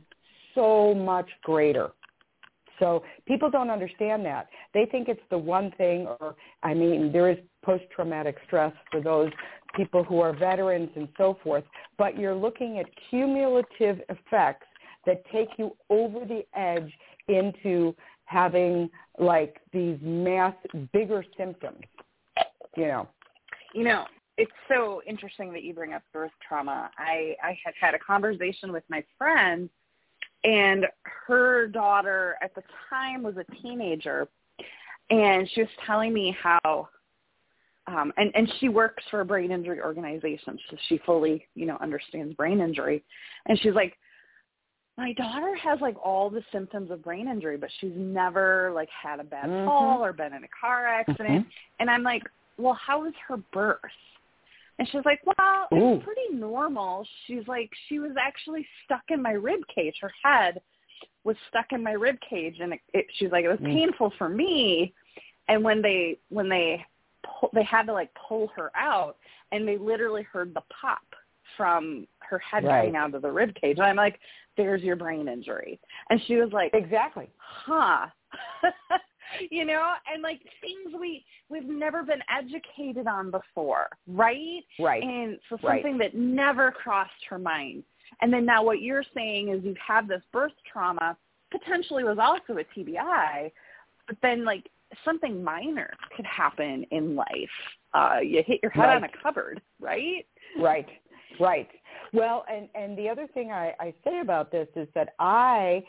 so 0.53 0.93
much 0.93 1.29
greater. 1.43 1.91
So 2.79 3.03
people 3.27 3.49
don't 3.49 3.69
understand 3.69 4.25
that. 4.25 4.47
They 4.73 4.85
think 4.85 5.07
it's 5.07 5.21
the 5.29 5.37
one 5.37 5.71
thing 5.77 6.07
or 6.07 6.35
I 6.63 6.73
mean 6.73 7.11
there 7.11 7.29
is 7.29 7.37
post-traumatic 7.63 8.37
stress 8.45 8.73
for 8.91 9.01
those 9.01 9.31
people 9.75 10.03
who 10.03 10.19
are 10.19 10.33
veterans 10.33 10.89
and 10.95 11.07
so 11.17 11.37
forth, 11.43 11.63
but 11.97 12.17
you're 12.17 12.35
looking 12.35 12.79
at 12.79 12.85
cumulative 13.09 14.01
effects 14.09 14.67
that 15.05 15.23
take 15.31 15.49
you 15.57 15.75
over 15.89 16.25
the 16.25 16.45
edge 16.57 16.91
into 17.27 17.95
having 18.25 18.89
like 19.19 19.57
these 19.71 19.97
mass 20.01 20.55
bigger 20.93 21.23
symptoms, 21.37 21.81
you 22.75 22.87
know. 22.87 23.07
You 23.73 23.83
know, 23.83 24.05
it's 24.37 24.51
so 24.67 25.01
interesting 25.07 25.51
that 25.53 25.63
you 25.63 25.73
bring 25.73 25.93
up 25.93 26.01
birth 26.13 26.31
trauma. 26.47 26.89
I 26.97 27.35
I 27.43 27.57
had 27.63 27.73
had 27.79 27.93
a 27.93 27.99
conversation 27.99 28.71
with 28.71 28.83
my 28.89 29.03
friend 29.17 29.69
and 30.45 30.85
her 31.27 31.67
daughter 31.67 32.35
at 32.41 32.53
the 32.55 32.63
time 32.89 33.23
was 33.23 33.35
a 33.37 33.61
teenager 33.61 34.27
and 35.09 35.49
she 35.53 35.61
was 35.61 35.69
telling 35.85 36.13
me 36.13 36.35
how 36.41 36.87
um, 37.87 38.11
and 38.17 38.31
and 38.33 38.51
she 38.59 38.69
works 38.69 39.03
for 39.11 39.21
a 39.21 39.25
brain 39.25 39.51
injury 39.51 39.79
organization, 39.79 40.57
so 40.69 40.77
she 40.89 40.99
fully 41.05 41.45
you 41.53 41.67
know 41.67 41.77
understands 41.81 42.33
brain 42.33 42.59
injury. 42.59 43.03
And 43.45 43.59
she's 43.59 43.75
like, 43.75 43.95
my 44.97 45.13
daughter 45.13 45.55
has 45.55 45.79
like 45.81 45.95
all 46.03 46.31
the 46.31 46.41
symptoms 46.51 46.89
of 46.89 47.03
brain 47.03 47.27
injury, 47.27 47.57
but 47.57 47.69
she's 47.79 47.93
never 47.95 48.71
like 48.73 48.89
had 48.89 49.19
a 49.19 49.23
bad 49.23 49.49
mm-hmm. 49.49 49.67
fall 49.67 50.03
or 50.03 50.13
been 50.13 50.33
in 50.33 50.43
a 50.43 50.47
car 50.59 50.87
accident. 50.87 51.41
Mm-hmm. 51.45 51.49
And 51.79 51.89
I'm 51.91 52.01
like, 52.01 52.23
well, 52.57 52.73
how 52.73 53.03
was 53.03 53.13
her 53.27 53.37
birth? 53.53 53.79
And 54.77 54.87
she's 54.89 55.05
like, 55.05 55.21
well, 55.25 55.67
Ooh. 55.73 55.95
it's 55.95 56.03
pretty 56.03 56.33
normal. 56.33 57.07
She's 57.25 57.47
like, 57.47 57.69
she 57.87 57.99
was 57.99 58.11
actually 58.19 58.67
stuck 58.83 59.03
in 59.09 59.21
my 59.21 59.31
rib 59.31 59.61
cage. 59.73 59.95
Her 60.01 60.11
head 60.23 60.61
was 61.23 61.35
stuck 61.49 61.67
in 61.71 61.81
my 61.81 61.93
rib 61.93 62.17
cage, 62.29 62.57
and 62.59 62.73
it, 62.73 62.79
it, 62.93 63.05
she's 63.17 63.31
like, 63.31 63.45
it 63.45 63.49
was 63.49 63.59
mm. 63.59 63.73
painful 63.73 64.13
for 64.17 64.29
me. 64.29 64.93
And 65.47 65.63
when 65.63 65.81
they 65.81 66.17
when 66.29 66.49
they 66.49 66.83
pull, 67.39 67.49
they 67.53 67.63
had 67.63 67.83
to 67.83 67.93
like 67.93 68.09
pull 68.27 68.49
her 68.55 68.71
out, 68.75 69.17
and 69.51 69.67
they 69.67 69.77
literally 69.77 70.23
heard 70.23 70.53
the 70.53 70.63
pop 70.81 71.03
from 71.55 72.07
her 72.19 72.39
head 72.39 72.63
right. 72.63 72.81
coming 72.81 72.95
out 72.95 73.13
of 73.13 73.21
the 73.21 73.31
rib 73.31 73.53
cage. 73.55 73.77
And 73.77 73.85
I'm 73.85 73.95
like, 73.95 74.19
there's 74.57 74.81
your 74.81 74.95
brain 74.95 75.27
injury. 75.27 75.79
And 76.09 76.19
she 76.27 76.35
was 76.35 76.51
like, 76.51 76.73
exactly. 76.73 77.29
Huh. 77.37 78.07
you 79.51 79.65
know, 79.65 79.93
and 80.11 80.21
like 80.21 80.41
things 80.61 80.95
we 80.99 81.23
we've 81.49 81.67
never 81.67 82.03
been 82.03 82.21
educated 82.35 83.07
on 83.07 83.31
before, 83.31 83.87
right? 84.07 84.63
Right. 84.79 85.03
And 85.03 85.39
so 85.49 85.57
something 85.61 85.97
right. 85.97 86.11
that 86.11 86.19
never 86.19 86.71
crossed 86.71 87.11
her 87.29 87.39
mind. 87.39 87.83
And 88.21 88.31
then 88.31 88.45
now 88.45 88.63
what 88.63 88.81
you're 88.81 89.03
saying 89.13 89.49
is 89.49 89.63
you've 89.63 89.77
had 89.77 90.07
this 90.07 90.21
birth 90.31 90.53
trauma, 90.71 91.17
potentially 91.51 92.03
was 92.03 92.17
also 92.19 92.59
a 92.59 92.79
TBI, 92.79 93.51
but 94.07 94.17
then 94.21 94.45
like 94.45 94.69
something 95.03 95.43
minor 95.43 95.91
could 96.15 96.25
happen 96.25 96.85
in 96.91 97.15
life. 97.15 97.27
Uh, 97.93 98.17
you 98.21 98.43
hit 98.45 98.59
your 98.61 98.71
head 98.71 98.81
right. 98.81 98.97
on 98.97 99.03
a 99.03 99.09
cupboard, 99.23 99.61
right? 99.79 100.25
Right, 100.59 100.87
right. 101.39 101.69
Well, 102.13 102.45
and 102.51 102.69
and 102.75 102.97
the 102.97 103.09
other 103.09 103.27
thing 103.33 103.51
I, 103.51 103.73
I 103.79 103.93
say 104.03 104.19
about 104.19 104.51
this 104.51 104.67
is 104.75 104.87
that 104.95 105.09
I 105.19 105.83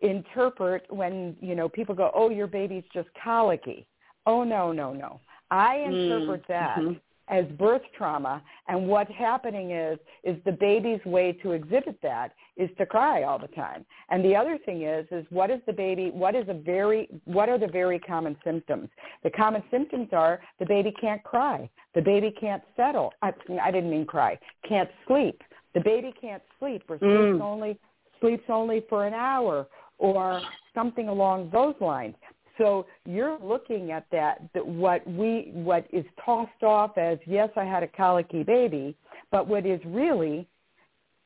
interpret 0.00 0.84
when 0.88 1.36
you 1.40 1.54
know 1.54 1.68
people 1.68 1.94
go, 1.94 2.10
"Oh, 2.14 2.30
your 2.30 2.46
baby's 2.46 2.84
just 2.92 3.08
colicky." 3.22 3.86
Oh 4.26 4.44
no, 4.44 4.72
no, 4.72 4.92
no. 4.92 5.20
I 5.50 5.76
interpret 5.78 6.42
mm, 6.42 6.48
that 6.48 6.78
mm-hmm. 6.78 6.92
as 7.28 7.44
birth 7.58 7.82
trauma 7.96 8.42
and 8.68 8.86
what's 8.86 9.12
happening 9.12 9.72
is 9.72 9.98
is 10.24 10.36
the 10.44 10.52
baby's 10.52 11.04
way 11.04 11.32
to 11.42 11.52
exhibit 11.52 11.98
that 12.02 12.32
is 12.56 12.70
to 12.78 12.86
cry 12.86 13.22
all 13.22 13.38
the 13.38 13.48
time. 13.48 13.84
And 14.10 14.24
the 14.24 14.36
other 14.36 14.58
thing 14.64 14.82
is 14.82 15.06
is 15.10 15.26
what 15.30 15.50
is 15.50 15.60
the 15.66 15.72
baby 15.72 16.10
what 16.10 16.34
is 16.34 16.48
a 16.48 16.54
very 16.54 17.08
what 17.24 17.48
are 17.48 17.58
the 17.58 17.68
very 17.68 17.98
common 17.98 18.36
symptoms? 18.44 18.88
The 19.24 19.30
common 19.30 19.62
symptoms 19.70 20.08
are 20.12 20.40
the 20.58 20.66
baby 20.66 20.92
can't 21.00 21.22
cry 21.24 21.68
the 21.94 22.02
baby 22.02 22.32
can't 22.40 22.62
settle. 22.76 23.12
I, 23.22 23.32
I 23.62 23.70
didn't 23.70 23.90
mean 23.90 24.06
cry. 24.06 24.38
Can't 24.68 24.88
sleep. 25.06 25.42
The 25.74 25.80
baby 25.80 26.14
can't 26.20 26.42
sleep. 26.58 26.82
Or 26.88 26.98
sleeps 26.98 27.12
mm. 27.12 27.40
only 27.40 27.78
sleeps 28.20 28.44
only 28.48 28.84
for 28.88 29.06
an 29.06 29.14
hour 29.14 29.66
or 30.00 30.42
something 30.74 31.08
along 31.08 31.48
those 31.52 31.74
lines 31.80 32.14
so 32.60 32.86
you're 33.06 33.38
looking 33.42 33.90
at 33.90 34.04
that, 34.12 34.42
that 34.52 34.64
what 34.64 35.06
we 35.06 35.50
what 35.54 35.86
is 35.92 36.04
tossed 36.22 36.62
off 36.62 36.98
as 36.98 37.18
yes, 37.26 37.48
I 37.56 37.64
had 37.64 37.82
a 37.82 37.88
colicky 37.88 38.42
baby, 38.42 38.94
but 39.30 39.48
what 39.48 39.64
is 39.64 39.80
really 39.86 40.46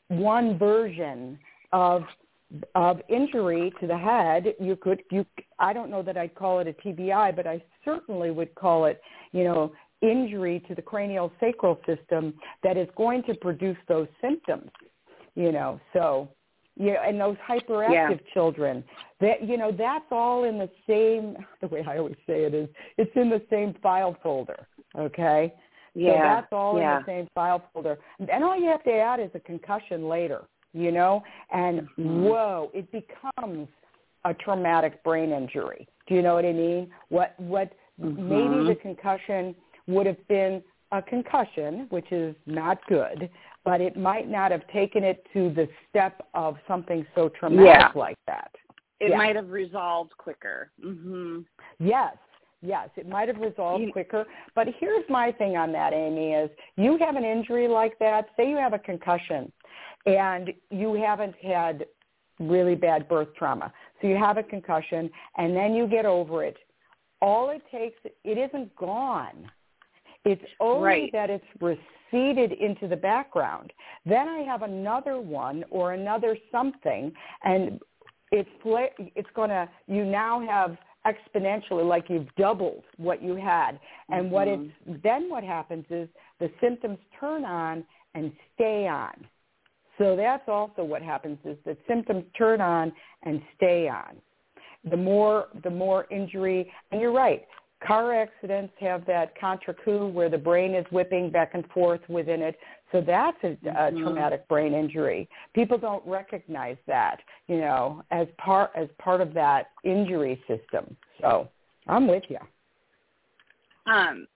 one 0.09 0.57
version 0.57 1.37
of 1.73 2.03
of 2.77 3.01
injury 3.09 3.73
to 3.81 3.89
the 3.89 3.99
head. 3.99 4.55
You 4.61 4.77
could 4.77 5.03
you 5.11 5.27
I 5.59 5.73
don't 5.73 5.91
know 5.91 6.03
that 6.03 6.17
I'd 6.17 6.37
call 6.37 6.61
it 6.61 6.69
a 6.69 6.73
TBI, 6.73 7.35
but 7.35 7.49
I 7.49 7.61
certainly 7.85 8.31
would 8.31 8.55
call 8.55 8.85
it, 8.85 9.01
you 9.33 9.43
know, 9.43 9.73
injury 10.03 10.63
to 10.69 10.75
the 10.77 10.83
cranial 10.83 11.33
sacral 11.41 11.81
system 11.85 12.35
that 12.63 12.77
is 12.77 12.87
going 12.97 13.25
to 13.25 13.35
produce 13.35 13.79
those 13.89 14.07
symptoms. 14.21 14.71
You 15.35 15.51
know, 15.51 15.81
so 15.93 16.29
yeah, 16.77 17.07
and 17.07 17.21
those 17.21 17.37
hyperactive 17.49 17.91
yeah. 17.93 18.33
children. 18.33 18.83
That 19.21 19.47
you 19.47 19.57
know, 19.57 19.71
that's 19.71 20.05
all 20.11 20.45
in 20.45 20.59
the 20.59 20.71
same. 20.87 21.37
The 21.61 21.69
way 21.69 21.85
I 21.87 21.99
always 21.99 22.17
say 22.27 22.45
it 22.45 22.55
is, 22.55 22.69
it's 22.99 23.11
in 23.15 23.31
the 23.31 23.41
same 23.49 23.75
file 23.83 24.17
folder. 24.23 24.67
Okay. 24.99 25.55
Yeah. 25.95 26.13
So 26.13 26.19
that's 26.19 26.53
all 26.53 26.79
yeah. 26.79 26.97
in 26.97 27.03
the 27.03 27.07
same 27.07 27.29
file 27.35 27.63
folder. 27.73 27.99
And 28.19 28.45
all 28.45 28.59
you 28.59 28.67
have 28.67 28.85
to 28.85 28.93
add 28.93 29.21
is 29.21 29.31
a 29.35 29.41
concussion 29.41 30.09
later. 30.09 30.43
You 30.73 30.91
know, 30.91 31.23
and 31.53 31.83
mm-hmm. 31.83 32.25
whoa, 32.25 32.71
it 32.75 32.91
becomes 32.91 33.69
a 34.25 34.35
traumatic 34.35 35.05
brain 35.05 35.31
injury. 35.31 35.87
Do 36.09 36.15
you 36.17 36.23
know 36.23 36.35
what 36.35 36.45
I 36.45 36.53
mean? 36.53 36.91
What 37.11 37.35
what 37.39 37.73
mm-hmm. 38.01 38.29
maybe 38.29 38.69
the 38.69 38.75
concussion 38.75 39.55
would 39.87 40.07
have 40.07 40.29
been 40.29 40.63
a 40.91 41.01
concussion, 41.01 41.87
which 41.91 42.11
is 42.11 42.35
not 42.47 42.79
good, 42.89 43.31
but 43.65 43.81
it 43.81 43.97
might 43.97 44.29
not 44.29 44.51
have 44.51 44.67
taken 44.69 45.03
it 45.03 45.27
to 45.33 45.53
the 45.55 45.69
step 45.89 46.27
of 46.35 46.57
something 46.69 47.07
so 47.15 47.29
traumatic 47.29 47.93
yeah. 47.95 47.99
like 47.99 48.19
that. 48.27 48.51
It 49.01 49.11
yeah. 49.11 49.17
might 49.17 49.37
have 49.37 49.51
resolved 49.51 50.13
quicker. 50.19 50.71
hmm 50.81 51.41
Yes, 51.79 52.17
yes, 52.63 52.89
it 52.97 53.09
might 53.09 53.29
have 53.29 53.39
resolved 53.39 53.83
you, 53.83 53.93
quicker. 53.93 54.25
But 54.55 54.69
here's 54.79 55.05
my 55.09 55.33
thing 55.33 55.57
on 55.57 55.73
that, 55.73 55.93
Amy, 55.93 56.33
is 56.33 56.51
you 56.77 56.99
have 56.99 57.17
an 57.17 57.25
injury 57.25 57.69
like 57.69 57.99
that, 57.99 58.27
say 58.37 58.49
you 58.49 58.57
have 58.57 58.73
a 58.73 58.79
concussion, 58.79 59.51
and 60.07 60.53
you 60.71 60.95
haven't 60.95 61.35
had 61.43 61.87
really 62.39 62.75
bad 62.75 63.09
birth 63.09 63.29
trauma. 63.37 63.73
So 64.01 64.09
you 64.09 64.17
have 64.17 64.39
a 64.39 64.43
concussion, 64.43 65.11
and 65.37 65.57
then 65.57 65.75
you 65.75 65.87
get 65.87 66.05
over 66.05 66.45
it. 66.45 66.57
All 67.23 67.51
it 67.51 67.63
takes, 67.73 67.99
it 68.25 68.39
isn't 68.39 68.75
gone. 68.77 69.51
It's 70.25 70.43
only 70.61 70.83
right. 70.83 71.11
that 71.13 71.31
it's 71.31 71.45
receded 71.61 72.53
into 72.53 72.89
the 72.89 72.97
background. 72.97 73.73
Then 74.07 74.29
I 74.29 74.41
have 74.41 74.63
another 74.63 75.21
one 75.21 75.65
or 75.71 75.93
another 75.93 76.37
something, 76.51 77.13
and 77.45 77.81
it's 78.31 78.49
it's 79.15 79.29
going 79.35 79.51
to 79.51 79.69
you 79.87 80.05
now 80.05 80.41
have 80.47 80.77
exponentially 81.07 81.87
like 81.87 82.07
you've 82.09 82.35
doubled 82.37 82.83
what 82.97 83.23
you 83.23 83.37
had 83.37 83.79
and 84.09 84.25
mm-hmm. 84.25 84.35
what 84.35 84.49
it's 84.49 84.73
then 85.03 85.29
what 85.29 85.45
happens 85.45 85.85
is 85.91 86.09
the 86.41 86.51
symptoms 86.61 86.99
turn 87.21 87.45
on 87.45 87.85
and 88.15 88.33
stay 88.55 88.89
on 88.89 89.13
so 89.99 90.17
that's 90.17 90.49
also 90.49 90.83
what 90.83 91.03
happens 91.03 91.39
is 91.45 91.57
that 91.67 91.77
symptoms 91.87 92.25
turn 92.37 92.61
on 92.61 92.91
and 93.25 93.43
stay 93.55 93.87
on 93.89 94.17
the 94.91 94.97
more 94.97 95.49
the 95.63 95.71
more 95.71 96.07
injury 96.11 96.73
and 96.91 97.01
you're 97.01 97.13
right 97.13 97.47
Car 97.87 98.15
accidents 98.15 98.73
have 98.81 99.05
that 99.07 99.39
contre 99.39 99.75
coup 99.85 100.09
where 100.09 100.31
the 100.31 100.39
brain 100.39 100.75
is 100.75 100.87
whipping 100.91 101.31
back 101.31 101.51
and 101.55 101.67
forth 101.69 102.01
within 102.09 102.41
it. 102.41 102.57
So 102.93 103.01
that's 103.01 103.37
a, 103.43 103.49
a 103.49 103.55
mm-hmm. 103.55 104.03
traumatic 104.03 104.49
brain 104.49 104.73
injury. 104.73 105.29
People 105.55 105.77
don't 105.77 106.07
recognize 106.07 106.77
that, 106.87 107.19
you 107.49 107.59
know, 107.59 108.03
as 108.11 108.27
part 108.39 108.71
as 108.75 108.89
part 108.99 109.21
of 109.21 109.35
that 109.35 109.67
injury 109.83 110.43
system. 110.49 110.97
So 111.21 111.49
I'm 111.87 112.07
with 112.07 112.23
you. 112.29 112.39
Um, 113.93 114.27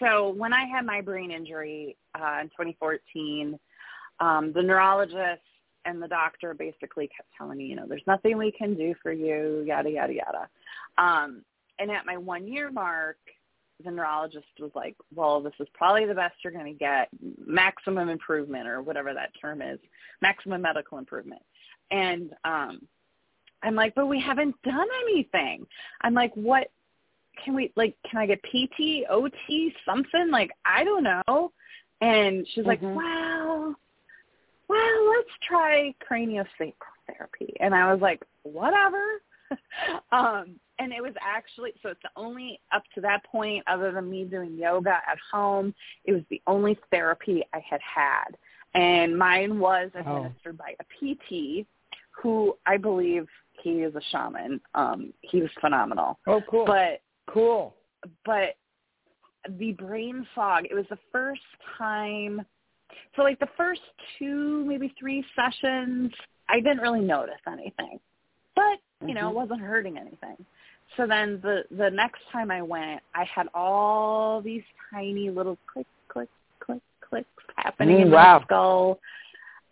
so 0.00 0.30
when 0.30 0.52
I 0.52 0.64
had 0.66 0.84
my 0.84 1.00
brain 1.00 1.30
injury 1.30 1.96
uh, 2.18 2.38
in 2.40 2.48
2014, 2.48 3.58
um, 4.20 4.52
the 4.54 4.62
neurologist 4.62 5.42
and 5.84 6.02
the 6.02 6.08
doctor 6.08 6.54
basically 6.54 7.08
kept 7.08 7.28
telling 7.36 7.58
me, 7.58 7.66
you 7.66 7.76
know, 7.76 7.86
there's 7.88 8.02
nothing 8.06 8.38
we 8.38 8.52
can 8.52 8.74
do 8.74 8.94
for 9.02 9.12
you, 9.12 9.64
yada 9.66 9.90
yada 9.90 10.14
yada. 10.14 10.48
Um, 10.98 11.42
and 11.78 11.90
at 11.90 12.06
my 12.06 12.16
one 12.16 12.46
year 12.46 12.70
mark, 12.70 13.18
the 13.84 13.90
neurologist 13.90 14.46
was 14.60 14.70
like, 14.74 14.96
well, 15.14 15.40
this 15.40 15.54
is 15.58 15.66
probably 15.74 16.06
the 16.06 16.14
best 16.14 16.34
you're 16.42 16.52
going 16.52 16.72
to 16.72 16.78
get, 16.78 17.08
maximum 17.46 18.08
improvement 18.08 18.68
or 18.68 18.82
whatever 18.82 19.12
that 19.14 19.30
term 19.40 19.60
is, 19.60 19.78
maximum 20.20 20.62
medical 20.62 20.98
improvement. 20.98 21.42
And 21.90 22.32
um, 22.44 22.86
I'm 23.62 23.74
like, 23.74 23.94
but 23.94 24.06
we 24.06 24.20
haven't 24.20 24.54
done 24.62 24.88
anything. 25.04 25.66
I'm 26.02 26.14
like, 26.14 26.32
what 26.34 26.70
can 27.42 27.54
we 27.54 27.72
like? 27.76 27.96
Can 28.08 28.20
I 28.20 28.26
get 28.26 28.42
PT, 28.42 29.04
OT, 29.08 29.74
something? 29.84 30.30
Like, 30.30 30.50
I 30.64 30.84
don't 30.84 31.04
know. 31.04 31.52
And 32.00 32.46
she's 32.48 32.64
mm-hmm. 32.64 32.68
like, 32.68 32.82
well, 32.82 33.74
well, 34.68 35.10
let's 35.10 35.30
try 35.46 35.94
craniosacral 36.10 36.72
therapy. 37.06 37.54
And 37.60 37.74
I 37.74 37.92
was 37.92 38.00
like, 38.00 38.22
whatever. 38.42 39.02
um, 40.12 40.56
and 40.78 40.92
it 40.92 41.02
was 41.02 41.14
actually 41.20 41.72
so 41.82 41.90
it's 41.90 42.02
the 42.02 42.10
only 42.16 42.60
up 42.72 42.82
to 42.94 43.00
that 43.00 43.24
point 43.24 43.62
other 43.66 43.92
than 43.92 44.10
me 44.10 44.24
doing 44.24 44.56
yoga 44.56 44.90
at 44.90 45.18
home 45.30 45.74
it 46.04 46.12
was 46.12 46.22
the 46.30 46.40
only 46.46 46.78
therapy 46.90 47.42
i 47.52 47.62
had 47.68 47.80
had. 47.80 48.36
And 48.74 49.18
mine 49.18 49.58
was 49.58 49.90
administered 49.94 50.58
oh. 50.60 50.64
by 50.64 50.74
a 50.80 50.84
pt 50.98 51.66
who 52.22 52.56
i 52.66 52.76
believe 52.76 53.26
he 53.62 53.82
is 53.82 53.94
a 53.94 54.00
shaman. 54.10 54.60
Um 54.74 55.12
he 55.20 55.40
was 55.40 55.50
phenomenal. 55.60 56.18
Oh 56.26 56.40
cool. 56.50 56.66
But 56.66 57.02
cool. 57.28 57.74
but 58.24 58.56
the 59.58 59.72
brain 59.72 60.26
fog 60.34 60.64
it 60.70 60.74
was 60.74 60.86
the 60.88 60.98
first 61.10 61.40
time 61.76 62.44
so 63.16 63.22
like 63.22 63.38
the 63.40 63.48
first 63.56 63.80
two 64.18 64.64
maybe 64.66 64.94
three 64.98 65.24
sessions 65.34 66.12
i 66.48 66.60
didn't 66.60 66.78
really 66.78 67.00
notice 67.00 67.40
anything 67.48 67.98
you 69.06 69.14
know, 69.14 69.22
mm-hmm. 69.22 69.36
it 69.36 69.40
wasn't 69.40 69.60
hurting 69.60 69.98
anything. 69.98 70.44
So 70.96 71.06
then 71.06 71.40
the 71.42 71.64
the 71.76 71.90
next 71.90 72.20
time 72.30 72.50
I 72.50 72.62
went, 72.62 73.00
I 73.14 73.24
had 73.24 73.48
all 73.54 74.40
these 74.42 74.62
tiny 74.92 75.30
little 75.30 75.58
click, 75.72 75.86
click, 76.08 76.28
click, 76.60 76.82
clicks 77.08 77.28
happening 77.56 77.96
mm, 77.96 78.02
in 78.02 78.10
wow. 78.10 78.38
my 78.38 78.44
skull. 78.44 78.98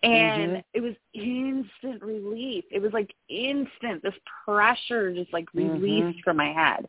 And 0.02 0.52
mm-hmm. 0.52 0.60
it 0.72 0.80
was 0.80 0.94
instant 1.12 2.02
relief. 2.02 2.64
It 2.70 2.80
was 2.80 2.92
like 2.94 3.12
instant. 3.28 4.02
This 4.02 4.14
pressure 4.46 5.12
just 5.12 5.32
like 5.32 5.52
released 5.52 6.06
mm-hmm. 6.06 6.20
from 6.24 6.38
my 6.38 6.52
head. 6.52 6.88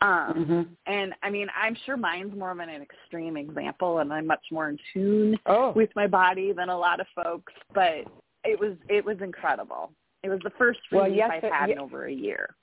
Um, 0.00 0.34
mm-hmm. 0.34 0.92
And 0.92 1.14
I 1.22 1.30
mean, 1.30 1.46
I'm 1.56 1.76
sure 1.86 1.96
mine's 1.96 2.36
more 2.36 2.50
of 2.50 2.58
an 2.58 2.68
extreme 2.68 3.36
example, 3.36 4.00
and 4.00 4.12
I'm 4.12 4.26
much 4.26 4.42
more 4.50 4.68
in 4.68 4.78
tune 4.92 5.38
oh. 5.46 5.72
with 5.76 5.90
my 5.94 6.08
body 6.08 6.52
than 6.52 6.68
a 6.68 6.76
lot 6.76 6.98
of 6.98 7.06
folks. 7.14 7.52
But 7.72 8.06
it 8.42 8.58
was 8.58 8.72
it 8.88 9.04
was 9.04 9.18
incredible. 9.20 9.92
It 10.22 10.28
was 10.28 10.40
the 10.44 10.50
first 10.50 10.80
relief 10.90 11.08
well, 11.08 11.16
yes, 11.16 11.30
I've 11.32 11.52
had 11.52 11.70
in 11.70 11.78
over 11.78 12.06
a 12.06 12.12
year. 12.12 12.54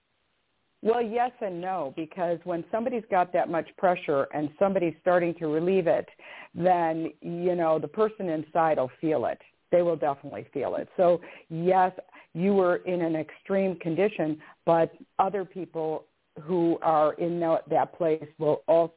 Well, 0.81 1.01
yes 1.01 1.31
and 1.41 1.59
no, 1.59 1.93
because 1.97 2.39
when 2.45 2.63
somebody's 2.71 3.03
got 3.11 3.33
that 3.33 3.49
much 3.49 3.67
pressure 3.77 4.27
and 4.33 4.49
somebody's 4.57 4.93
starting 5.01 5.33
to 5.35 5.47
relieve 5.47 5.87
it, 5.87 6.07
then, 6.55 7.11
you 7.21 7.55
know, 7.55 7.79
the 7.79 7.87
person 7.87 8.29
inside 8.29 8.77
will 8.77 8.91
feel 9.01 9.25
it. 9.25 9.39
They 9.71 9.81
will 9.81 9.97
definitely 9.97 10.47
feel 10.53 10.75
it. 10.75 10.87
So, 10.95 11.19
yes, 11.49 11.91
you 12.33 12.53
were 12.53 12.77
in 12.77 13.01
an 13.01 13.15
extreme 13.15 13.75
condition, 13.75 14.39
but 14.65 14.93
other 15.19 15.43
people 15.43 16.05
who 16.41 16.79
are 16.81 17.13
in 17.13 17.39
that 17.41 17.97
place 17.97 18.25
will 18.37 18.63
also 18.67 18.93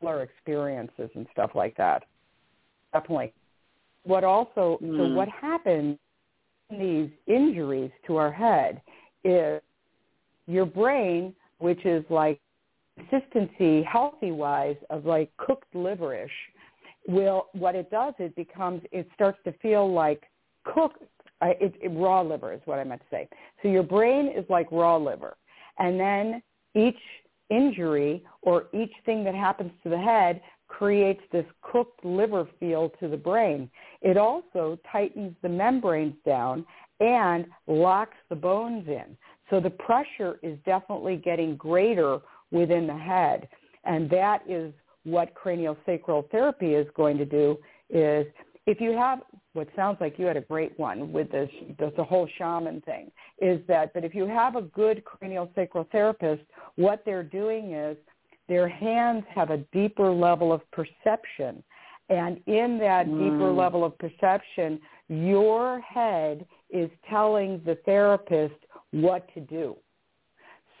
similar 0.00 0.22
experiences 0.22 1.10
and 1.14 1.26
stuff 1.32 1.50
like 1.54 1.76
that. 1.76 2.04
Definitely. 2.92 3.32
What 4.04 4.24
also, 4.24 4.78
mm. 4.82 4.96
so 4.96 5.14
what 5.14 5.28
happens 5.28 5.98
these 6.70 7.10
injuries 7.26 7.90
to 8.06 8.16
our 8.16 8.32
head 8.32 8.80
is 9.24 9.60
your 10.46 10.66
brain, 10.66 11.34
which 11.58 11.84
is 11.84 12.04
like 12.10 12.40
consistency, 12.96 13.82
healthy 13.82 14.30
wise, 14.30 14.76
of 14.90 15.06
like 15.06 15.30
cooked 15.36 15.72
liverish, 15.74 16.28
will 17.08 17.46
what 17.52 17.74
it 17.74 17.90
does 17.90 18.14
it 18.18 18.34
becomes 18.36 18.82
it 18.92 19.08
starts 19.14 19.38
to 19.44 19.52
feel 19.54 19.92
like 19.92 20.24
cooked. 20.64 21.02
Uh, 21.42 21.54
it, 21.58 21.74
it, 21.80 21.88
raw 21.88 22.20
liver 22.20 22.52
is 22.52 22.60
what 22.66 22.78
I 22.78 22.84
meant 22.84 23.00
to 23.00 23.06
say. 23.10 23.26
So 23.62 23.68
your 23.68 23.82
brain 23.82 24.28
is 24.28 24.44
like 24.50 24.66
raw 24.70 24.98
liver, 24.98 25.38
and 25.78 25.98
then 25.98 26.42
each 26.74 26.98
injury 27.48 28.24
or 28.42 28.66
each 28.74 28.92
thing 29.06 29.24
that 29.24 29.34
happens 29.34 29.72
to 29.82 29.88
the 29.88 29.98
head 29.98 30.40
creates 30.70 31.20
this 31.32 31.44
cooked 31.62 32.04
liver 32.04 32.46
feel 32.58 32.90
to 33.00 33.08
the 33.08 33.16
brain. 33.16 33.68
It 34.02 34.16
also 34.16 34.78
tightens 34.90 35.34
the 35.42 35.48
membranes 35.48 36.14
down 36.24 36.64
and 37.00 37.44
locks 37.66 38.16
the 38.28 38.36
bones 38.36 38.86
in. 38.86 39.16
So 39.50 39.58
the 39.58 39.70
pressure 39.70 40.38
is 40.42 40.56
definitely 40.64 41.16
getting 41.16 41.56
greater 41.56 42.20
within 42.52 42.86
the 42.86 42.96
head. 42.96 43.48
And 43.84 44.08
that 44.10 44.42
is 44.48 44.72
what 45.02 45.34
craniosacral 45.34 46.30
therapy 46.30 46.74
is 46.74 46.86
going 46.94 47.18
to 47.18 47.24
do 47.24 47.58
is 47.88 48.26
if 48.66 48.80
you 48.80 48.92
have 48.92 49.20
what 49.52 49.66
sounds 49.74 49.96
like 50.00 50.18
you 50.18 50.26
had 50.26 50.36
a 50.36 50.42
great 50.42 50.78
one 50.78 51.12
with 51.12 51.32
this 51.32 51.50
the, 51.78 51.92
the 51.96 52.04
whole 52.04 52.28
shaman 52.38 52.80
thing 52.82 53.10
is 53.40 53.58
that 53.66 53.92
but 53.94 54.04
if 54.04 54.14
you 54.14 54.26
have 54.26 54.54
a 54.54 54.62
good 54.62 55.02
craniosacral 55.04 55.90
therapist 55.90 56.42
what 56.76 57.02
they're 57.06 57.24
doing 57.24 57.72
is 57.72 57.96
their 58.50 58.68
hands 58.68 59.22
have 59.32 59.50
a 59.50 59.58
deeper 59.72 60.10
level 60.10 60.52
of 60.52 60.60
perception 60.72 61.62
and 62.08 62.40
in 62.46 62.78
that 62.78 63.06
mm. 63.06 63.18
deeper 63.18 63.52
level 63.52 63.84
of 63.84 63.96
perception 63.96 64.80
your 65.08 65.80
head 65.80 66.44
is 66.68 66.90
telling 67.08 67.62
the 67.64 67.76
therapist 67.86 68.56
what 68.90 69.32
to 69.34 69.40
do. 69.40 69.76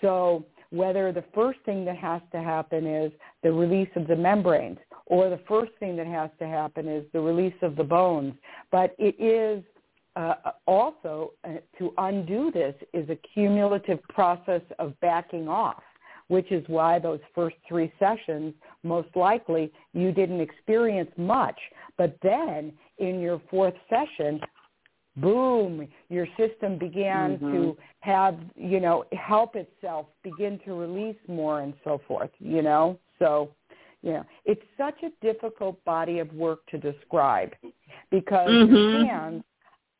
So 0.00 0.44
whether 0.70 1.12
the 1.12 1.24
first 1.32 1.60
thing 1.64 1.84
that 1.84 1.96
has 1.96 2.20
to 2.32 2.42
happen 2.42 2.86
is 2.86 3.12
the 3.44 3.52
release 3.52 3.88
of 3.94 4.08
the 4.08 4.16
membranes 4.16 4.78
or 5.06 5.30
the 5.30 5.40
first 5.48 5.70
thing 5.78 5.94
that 5.96 6.08
has 6.08 6.30
to 6.40 6.48
happen 6.48 6.88
is 6.88 7.04
the 7.12 7.20
release 7.20 7.60
of 7.62 7.76
the 7.76 7.84
bones. 7.84 8.34
But 8.72 8.96
it 8.98 9.14
is 9.20 9.62
uh, 10.16 10.34
also, 10.66 11.34
uh, 11.44 11.58
to 11.78 11.94
undo 11.98 12.50
this 12.50 12.74
is 12.92 13.08
a 13.10 13.18
cumulative 13.32 14.02
process 14.08 14.62
of 14.80 14.98
backing 14.98 15.46
off, 15.46 15.82
which 16.30 16.52
is 16.52 16.62
why 16.68 16.96
those 16.96 17.18
first 17.34 17.56
three 17.68 17.92
sessions, 17.98 18.54
most 18.84 19.08
likely, 19.16 19.72
you 19.94 20.12
didn't 20.12 20.40
experience 20.40 21.10
much. 21.16 21.58
But 21.98 22.16
then 22.22 22.72
in 22.98 23.18
your 23.18 23.42
fourth 23.50 23.74
session, 23.88 24.40
boom, 25.16 25.88
your 26.08 26.28
system 26.38 26.78
began 26.78 27.36
mm-hmm. 27.36 27.52
to 27.52 27.76
have, 27.98 28.38
you 28.54 28.78
know, 28.78 29.04
help 29.12 29.56
itself 29.56 30.06
begin 30.22 30.60
to 30.66 30.74
release 30.74 31.18
more 31.26 31.62
and 31.62 31.74
so 31.82 32.00
forth, 32.06 32.30
you 32.38 32.62
know? 32.62 32.96
So, 33.18 33.50
you 34.00 34.12
know, 34.12 34.24
it's 34.44 34.62
such 34.78 35.02
a 35.02 35.10
difficult 35.20 35.84
body 35.84 36.20
of 36.20 36.32
work 36.32 36.60
to 36.66 36.78
describe 36.78 37.54
because 38.12 38.48
mm-hmm. 38.48 38.72
your 38.72 39.04
hands 39.04 39.42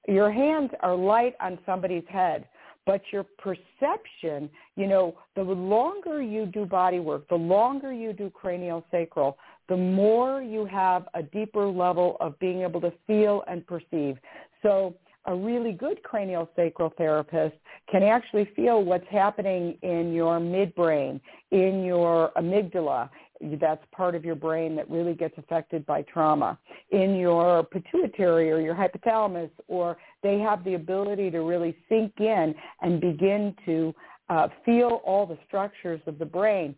your 0.06 0.32
hands 0.32 0.70
are 0.80 0.96
light 0.96 1.34
on 1.40 1.58
somebody's 1.66 2.06
head, 2.08 2.46
but 2.86 3.02
your 3.12 3.24
perception, 3.38 4.50
you 4.76 4.86
know, 4.86 5.16
the 5.36 5.42
longer 5.42 6.22
you 6.22 6.46
do 6.46 6.64
body 6.64 6.98
work, 6.98 7.28
the 7.28 7.34
longer 7.36 7.92
you 7.92 8.12
do 8.12 8.30
cranial 8.30 8.84
sacral, 8.90 9.38
the 9.68 9.76
more 9.76 10.42
you 10.42 10.64
have 10.64 11.08
a 11.14 11.22
deeper 11.22 11.66
level 11.66 12.16
of 12.20 12.38
being 12.38 12.62
able 12.62 12.80
to 12.80 12.92
feel 13.06 13.44
and 13.46 13.66
perceive. 13.66 14.16
So 14.62 14.94
a 15.26 15.34
really 15.34 15.72
good 15.72 16.02
cranial 16.02 16.48
sacral 16.56 16.92
therapist 16.96 17.54
can 17.90 18.02
actually 18.02 18.50
feel 18.56 18.82
what's 18.82 19.06
happening 19.08 19.76
in 19.82 20.12
your 20.12 20.38
midbrain, 20.38 21.20
in 21.50 21.84
your 21.84 22.32
amygdala. 22.36 23.10
That's 23.40 23.82
part 23.92 24.14
of 24.14 24.24
your 24.24 24.34
brain 24.34 24.76
that 24.76 24.90
really 24.90 25.14
gets 25.14 25.36
affected 25.38 25.86
by 25.86 26.02
trauma. 26.02 26.58
In 26.90 27.16
your 27.16 27.64
pituitary 27.64 28.50
or 28.50 28.60
your 28.60 28.74
hypothalamus, 28.74 29.50
or 29.68 29.96
they 30.22 30.38
have 30.38 30.64
the 30.64 30.74
ability 30.74 31.30
to 31.30 31.40
really 31.40 31.76
sink 31.88 32.12
in 32.18 32.54
and 32.82 33.00
begin 33.00 33.54
to 33.64 33.94
uh, 34.28 34.48
feel 34.64 35.00
all 35.04 35.26
the 35.26 35.38
structures 35.46 36.00
of 36.06 36.18
the 36.18 36.24
brain. 36.24 36.74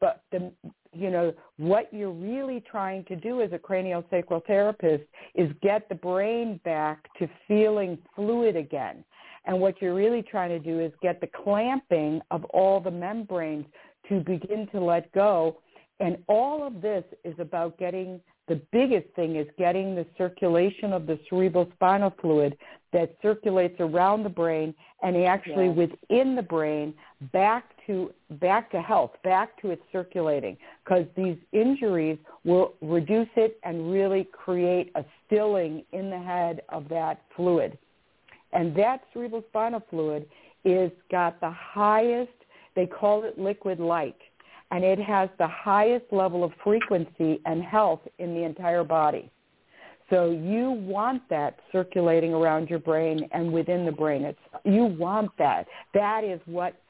But 0.00 0.22
the 0.30 0.52
you 0.92 1.10
know, 1.10 1.34
what 1.58 1.92
you're 1.92 2.10
really 2.10 2.62
trying 2.70 3.04
to 3.04 3.16
do 3.16 3.42
as 3.42 3.52
a 3.52 3.58
craniosacral 3.58 4.44
therapist 4.46 5.04
is 5.34 5.50
get 5.62 5.88
the 5.88 5.94
brain 5.94 6.58
back 6.64 7.06
to 7.18 7.28
feeling 7.46 7.98
fluid 8.14 8.56
again. 8.56 9.04
And 9.44 9.60
what 9.60 9.80
you're 9.80 9.94
really 9.94 10.22
trying 10.22 10.50
to 10.50 10.58
do 10.58 10.80
is 10.80 10.92
get 11.02 11.20
the 11.20 11.28
clamping 11.28 12.20
of 12.30 12.44
all 12.46 12.80
the 12.80 12.90
membranes 12.90 13.66
to 14.08 14.20
begin 14.20 14.68
to 14.72 14.80
let 14.80 15.10
go. 15.12 15.58
And 16.00 16.18
all 16.28 16.66
of 16.66 16.82
this 16.82 17.04
is 17.24 17.34
about 17.38 17.78
getting 17.78 18.20
the 18.48 18.60
biggest 18.70 19.08
thing 19.16 19.36
is 19.36 19.46
getting 19.58 19.96
the 19.96 20.06
circulation 20.16 20.92
of 20.92 21.06
the 21.06 21.18
cerebral 21.28 21.68
spinal 21.74 22.14
fluid 22.20 22.56
that 22.92 23.16
circulates 23.20 23.74
around 23.80 24.22
the 24.22 24.28
brain 24.28 24.72
and 25.02 25.16
actually 25.16 25.66
yes. 25.66 25.76
within 25.76 26.36
the 26.36 26.42
brain 26.42 26.94
back 27.32 27.64
to 27.86 28.12
back 28.32 28.70
to 28.70 28.80
health, 28.80 29.12
back 29.24 29.60
to 29.62 29.70
its 29.70 29.82
circulating 29.90 30.56
because 30.84 31.06
these 31.16 31.36
injuries 31.52 32.18
will 32.44 32.74
reduce 32.80 33.28
it 33.36 33.58
and 33.64 33.90
really 33.90 34.28
create 34.32 34.92
a 34.94 35.04
stilling 35.26 35.84
in 35.92 36.08
the 36.08 36.18
head 36.18 36.62
of 36.68 36.88
that 36.88 37.22
fluid. 37.34 37.76
And 38.52 38.76
that 38.76 39.02
cerebral 39.12 39.44
spinal 39.48 39.82
fluid 39.90 40.26
is 40.64 40.90
got 41.10 41.40
the 41.40 41.50
highest, 41.50 42.30
they 42.74 42.86
call 42.86 43.24
it 43.24 43.38
liquid 43.38 43.80
light, 43.80 44.16
and 44.70 44.84
it 44.84 44.98
has 44.98 45.28
the 45.38 45.48
highest 45.48 46.06
level 46.10 46.42
of 46.44 46.52
frequency 46.62 47.40
and 47.44 47.62
health 47.62 48.00
in 48.18 48.34
the 48.34 48.42
entire 48.42 48.84
body. 48.84 49.30
So 50.10 50.30
you 50.30 50.70
want 50.70 51.28
that 51.30 51.58
circulating 51.72 52.32
around 52.32 52.70
your 52.70 52.78
brain 52.78 53.28
and 53.32 53.52
within 53.52 53.84
the 53.84 53.92
brain. 53.92 54.22
It's, 54.22 54.38
you 54.64 54.84
want 54.84 55.30
that. 55.38 55.66
That 55.94 56.22
is 56.22 56.40
what 56.46 56.80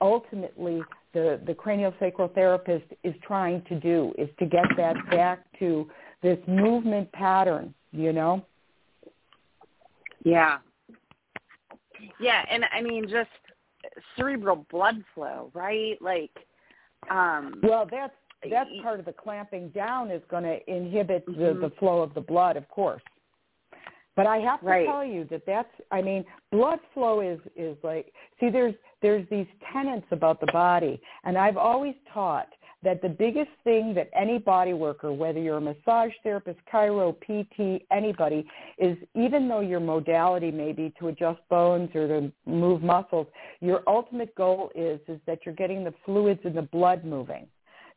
ultimately 0.00 0.82
the, 1.12 1.40
the 1.46 1.52
craniosacral 1.52 2.34
therapist 2.34 2.86
is 3.02 3.14
trying 3.22 3.62
to 3.68 3.78
do, 3.78 4.14
is 4.18 4.28
to 4.38 4.46
get 4.46 4.64
that 4.76 4.96
back 5.10 5.40
to 5.58 5.88
this 6.22 6.38
movement 6.48 7.10
pattern, 7.12 7.74
you 7.92 8.12
know? 8.12 8.44
Yeah. 10.24 10.58
Yeah, 12.18 12.44
and 12.50 12.64
I 12.72 12.80
mean 12.80 13.06
just 13.08 13.30
cerebral 14.16 14.66
blood 14.70 15.04
flow, 15.14 15.50
right? 15.54 16.00
Like 16.00 16.30
um 17.10 17.60
Well, 17.62 17.86
that's 17.90 18.14
that's 18.50 18.70
part 18.82 19.00
of 19.00 19.06
the 19.06 19.12
clamping 19.12 19.70
down 19.70 20.10
is 20.10 20.22
going 20.30 20.42
to 20.42 20.58
inhibit 20.70 21.26
mm-hmm. 21.26 21.40
the, 21.40 21.68
the 21.68 21.74
flow 21.78 22.02
of 22.02 22.12
the 22.14 22.20
blood, 22.20 22.56
of 22.56 22.68
course. 22.68 23.02
But 24.16 24.26
I 24.26 24.36
have 24.38 24.60
to 24.60 24.66
right. 24.66 24.86
tell 24.86 25.04
you 25.04 25.26
that 25.30 25.42
that's 25.46 25.68
I 25.90 26.00
mean, 26.00 26.24
blood 26.52 26.78
flow 26.92 27.20
is 27.20 27.40
is 27.56 27.76
like 27.82 28.12
see 28.38 28.48
there's 28.50 28.74
there's 29.02 29.28
these 29.28 29.46
tenets 29.72 30.06
about 30.10 30.40
the 30.40 30.46
body 30.52 31.00
and 31.24 31.36
I've 31.36 31.56
always 31.56 31.94
taught 32.12 32.48
that 32.84 33.02
the 33.02 33.08
biggest 33.08 33.50
thing 33.64 33.94
that 33.94 34.10
any 34.14 34.38
body 34.38 34.72
worker, 34.72 35.12
whether 35.12 35.40
you're 35.40 35.56
a 35.56 35.60
massage 35.60 36.12
therapist, 36.22 36.58
chiro, 36.72 37.14
PT, 37.20 37.84
anybody, 37.90 38.46
is 38.78 38.96
even 39.14 39.48
though 39.48 39.60
your 39.60 39.80
modality 39.80 40.50
may 40.50 40.72
be 40.72 40.92
to 40.98 41.08
adjust 41.08 41.40
bones 41.48 41.90
or 41.94 42.06
to 42.06 42.32
move 42.46 42.82
muscles, 42.82 43.26
your 43.60 43.82
ultimate 43.86 44.34
goal 44.34 44.70
is 44.74 45.00
is 45.08 45.18
that 45.26 45.40
you're 45.44 45.54
getting 45.54 45.82
the 45.82 45.94
fluids 46.04 46.40
and 46.44 46.56
the 46.56 46.62
blood 46.62 47.04
moving. 47.04 47.46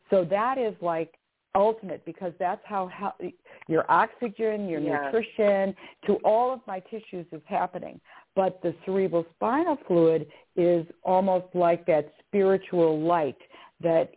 So 0.09 0.23
that 0.25 0.57
is 0.57 0.73
like 0.81 1.13
ultimate 1.53 2.05
because 2.05 2.33
that's 2.39 2.61
how, 2.63 2.87
how 2.87 3.13
your 3.67 3.89
oxygen, 3.91 4.69
your 4.69 4.79
yeah. 4.79 5.01
nutrition 5.05 5.75
to 6.05 6.13
all 6.23 6.53
of 6.53 6.61
my 6.67 6.79
tissues 6.79 7.25
is 7.31 7.41
happening. 7.45 7.99
But 8.35 8.61
the 8.61 8.73
cerebral 8.85 9.25
spinal 9.35 9.77
fluid 9.87 10.27
is 10.55 10.85
almost 11.03 11.47
like 11.53 11.85
that 11.87 12.13
spiritual 12.27 12.99
light 13.01 13.37
that 13.81 14.11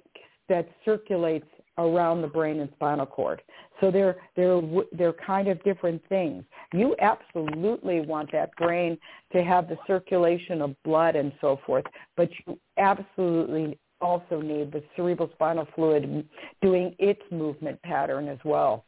that 0.51 0.69
circulates 0.85 1.47
around 1.79 2.21
the 2.21 2.29
brain 2.29 2.61
and 2.61 2.69
spinal 2.75 3.07
cord. 3.07 3.41
So 3.81 3.91
they're 3.91 4.17
they're 4.37 4.61
they're 4.93 5.15
kind 5.15 5.49
of 5.49 5.63
different 5.65 6.03
things. 6.11 6.45
You 6.75 6.95
absolutely 7.01 8.01
want 8.01 8.31
that 8.33 8.55
brain 8.57 8.99
to 9.33 9.43
have 9.43 9.69
the 9.69 9.79
circulation 9.87 10.61
of 10.61 10.75
blood 10.83 11.17
and 11.17 11.33
so 11.41 11.59
forth, 11.65 11.85
but 12.17 12.29
you 12.47 12.59
absolutely 12.77 13.79
also 14.03 14.41
need 14.41 14.73
the 14.73 14.83
cerebral 14.97 15.31
spinal 15.35 15.67
fluid 15.75 16.29
doing 16.61 16.95
its 16.99 17.23
movement 17.31 17.81
pattern 17.83 18.29
as 18.29 18.39
well. 18.45 18.85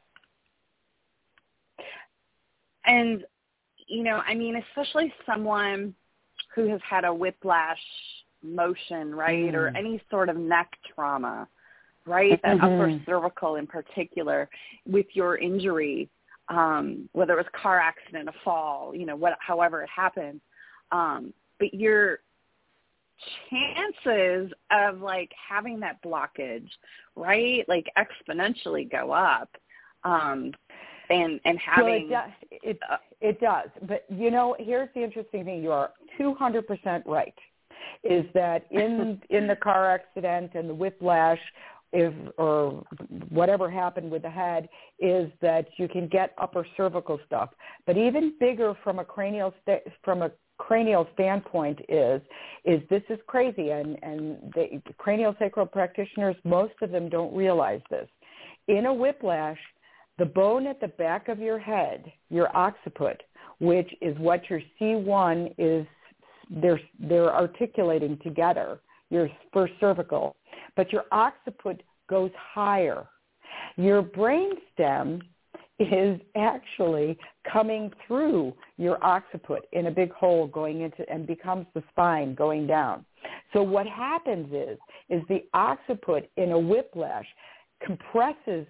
And 2.85 3.25
you 3.87 4.03
know, 4.03 4.21
I 4.27 4.35
mean, 4.35 4.57
especially 4.57 5.13
someone 5.25 5.95
who 6.55 6.69
has 6.69 6.81
had 6.89 7.05
a 7.05 7.15
whiplash 7.15 7.79
motion, 8.43 9.15
right, 9.15 9.53
mm. 9.53 9.55
or 9.55 9.69
any 9.77 10.03
sort 10.11 10.29
of 10.29 10.37
neck 10.37 10.71
trauma, 10.95 11.49
right, 12.07 12.41
that 12.43 12.57
mm-hmm. 12.57 12.65
upper 12.65 13.01
cervical 13.07 13.57
in 13.57 13.67
particular, 13.67 14.49
with 14.87 15.07
your 15.13 15.39
injury, 15.39 16.09
um, 16.49 17.09
whether 17.13 17.35
it 17.35 17.37
was 17.37 17.47
car 17.61 17.79
accident, 17.79 18.29
a 18.29 18.33
fall, 18.45 18.95
you 18.95 19.07
know, 19.07 19.17
what, 19.17 19.37
however 19.41 19.83
it 19.83 19.91
happened, 19.95 20.41
um, 20.91 21.33
but 21.59 21.73
your 21.73 22.19
chances 23.51 24.53
of 24.71 25.01
like 25.01 25.31
having 25.49 25.81
that 25.81 26.03
blockage, 26.03 26.69
right, 27.17 27.65
like 27.69 27.87
exponentially 27.97 28.91
go 28.91 29.13
up. 29.13 29.51
Um, 30.05 30.53
and 31.11 31.41
and 31.45 31.59
having 31.59 32.09
well, 32.11 32.25
it, 32.63 32.81
does, 32.81 32.81
it, 32.81 32.81
it 33.21 33.41
does. 33.41 33.69
But 33.87 34.05
you 34.09 34.31
know, 34.31 34.57
here's 34.59 34.89
the 34.95 35.03
interesting 35.03 35.45
thing: 35.45 35.63
you 35.63 35.71
are 35.71 35.91
200% 36.19 37.03
right 37.07 37.35
is 38.05 38.25
that 38.35 38.67
in 38.71 39.21
in 39.31 39.47
the 39.47 39.57
car 39.57 39.91
accident 39.91 40.53
and 40.55 40.69
the 40.69 40.75
whiplash 40.75 41.39
if 41.93 42.15
or 42.39 42.83
whatever 43.29 43.71
happened 43.71 44.11
with 44.11 44.23
the 44.23 44.31
head 44.31 44.69
is 44.99 45.31
that 45.43 45.67
you 45.77 45.89
can 45.89 46.09
get 46.09 46.35
upper 46.39 46.67
cervical 46.77 47.21
stuff. 47.27 47.51
But 47.87 47.99
even 47.99 48.35
bigger 48.41 48.75
from 48.83 48.99
a 48.99 49.05
cranial 49.05 49.53
st- 49.63 49.83
from 50.03 50.23
a 50.23 50.31
cranial 50.59 51.07
standpoint 51.15 51.81
is 51.89 52.23
is 52.65 52.81
this 52.89 53.03
is 53.11 53.19
crazy. 53.27 53.71
And 53.71 53.99
and 54.03 54.53
the 54.55 54.81
cranial 54.99 55.35
sacral 55.39 55.67
practitioners 55.67 56.37
most 56.45 56.75
of 56.81 56.91
them 56.91 57.09
don't 57.09 57.35
realize 57.35 57.83
this. 57.91 58.09
In 58.69 58.87
a 58.87 58.95
whiplash 58.95 59.59
the 60.19 60.25
bone 60.27 60.67
at 60.67 60.81
the 60.81 60.89
back 60.89 61.29
of 61.29 61.39
your 61.39 61.59
head 61.59 62.11
your 62.31 62.55
occiput 62.57 63.23
which 63.63 63.95
is 64.01 64.19
what 64.19 64.43
your 64.51 64.61
C1 64.81 65.55
is 65.57 65.87
they're 66.51 66.81
they're 66.99 67.35
articulating 67.35 68.19
together 68.23 68.81
your 69.11 69.29
first 69.53 69.75
cervical, 69.81 70.37
but 70.77 70.93
your 70.93 71.05
occiput 71.13 71.83
goes 72.09 72.31
higher. 72.37 73.07
Your 73.77 74.03
brain 74.03 74.53
stem 74.73 75.23
is 75.79 76.21
actually 76.37 77.19
coming 77.51 77.91
through 78.07 78.55
your 78.77 79.03
occiput 79.05 79.67
in 79.73 79.87
a 79.87 79.91
big 79.91 80.13
hole 80.13 80.47
going 80.47 80.83
into 80.83 81.09
and 81.11 81.27
becomes 81.27 81.67
the 81.75 81.83
spine 81.91 82.35
going 82.35 82.67
down. 82.67 83.05
So 83.53 83.63
what 83.63 83.87
happens 83.87 84.53
is 84.53 84.79
is 85.09 85.23
the 85.29 85.45
occiput 85.55 86.31
in 86.37 86.53
a 86.53 86.59
whiplash 86.59 87.27
compresses 87.85 88.67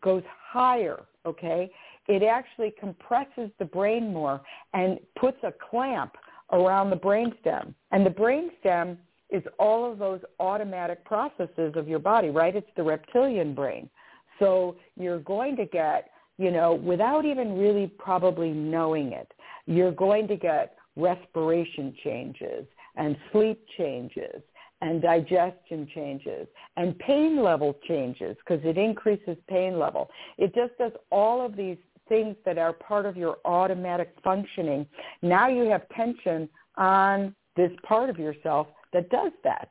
goes 0.00 0.22
higher, 0.50 1.02
okay? 1.26 1.70
It 2.08 2.22
actually 2.22 2.72
compresses 2.78 3.50
the 3.58 3.64
brain 3.64 4.12
more 4.12 4.40
and 4.72 4.98
puts 5.18 5.38
a 5.42 5.52
clamp 5.70 6.14
around 6.54 6.88
the 6.88 6.96
brainstem. 6.96 7.74
And 7.90 8.06
the 8.06 8.10
brainstem 8.10 8.96
is 9.30 9.42
all 9.58 9.90
of 9.90 9.98
those 9.98 10.20
automatic 10.40 11.04
processes 11.04 11.74
of 11.76 11.88
your 11.88 11.98
body, 11.98 12.30
right? 12.30 12.54
It's 12.54 12.70
the 12.76 12.82
reptilian 12.82 13.54
brain. 13.54 13.90
So 14.38 14.76
you're 14.96 15.18
going 15.18 15.56
to 15.56 15.66
get, 15.66 16.10
you 16.38 16.50
know, 16.50 16.74
without 16.74 17.24
even 17.24 17.58
really 17.58 17.88
probably 17.98 18.50
knowing 18.50 19.12
it, 19.12 19.30
you're 19.66 19.92
going 19.92 20.28
to 20.28 20.36
get 20.36 20.76
respiration 20.96 21.94
changes 22.02 22.64
and 22.96 23.16
sleep 23.32 23.60
changes 23.76 24.42
and 24.80 25.02
digestion 25.02 25.88
changes 25.94 26.46
and 26.76 26.96
pain 26.98 27.42
level 27.42 27.74
changes 27.88 28.36
because 28.46 28.64
it 28.64 28.78
increases 28.78 29.36
pain 29.48 29.78
level. 29.78 30.08
It 30.38 30.54
just 30.54 30.76
does 30.78 30.92
all 31.10 31.44
of 31.44 31.56
these 31.56 31.78
things 32.08 32.36
that 32.44 32.58
are 32.58 32.72
part 32.72 33.06
of 33.06 33.16
your 33.16 33.38
automatic 33.44 34.14
functioning. 34.22 34.86
Now 35.22 35.48
you 35.48 35.64
have 35.70 35.88
tension 35.90 36.48
on 36.76 37.34
this 37.56 37.70
part 37.86 38.10
of 38.10 38.18
yourself 38.18 38.66
that 38.92 39.10
does 39.10 39.32
that. 39.42 39.68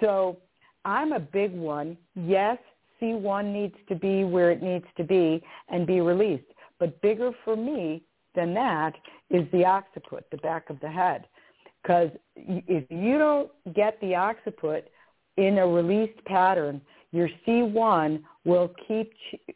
So 0.00 0.38
I'm 0.84 1.12
a 1.12 1.20
big 1.20 1.52
one. 1.52 1.96
Yes, 2.14 2.58
C1 3.00 3.52
needs 3.52 3.74
to 3.88 3.94
be 3.94 4.24
where 4.24 4.50
it 4.50 4.62
needs 4.62 4.86
to 4.96 5.04
be 5.04 5.42
and 5.68 5.86
be 5.86 6.00
released. 6.00 6.44
But 6.78 7.00
bigger 7.00 7.32
for 7.44 7.56
me 7.56 8.02
than 8.34 8.54
that 8.54 8.94
is 9.30 9.44
the 9.52 9.64
occiput, 9.64 10.24
the 10.30 10.36
back 10.38 10.70
of 10.70 10.78
the 10.80 10.88
head. 10.88 11.26
Because 11.82 12.10
if 12.36 12.84
you 12.90 13.18
don't 13.18 13.50
get 13.74 14.00
the 14.00 14.14
occiput 14.14 14.88
in 15.36 15.58
a 15.58 15.66
released 15.66 16.24
pattern, 16.24 16.80
your 17.12 17.28
C1 17.46 18.22
will 18.44 18.72
keep, 18.86 19.12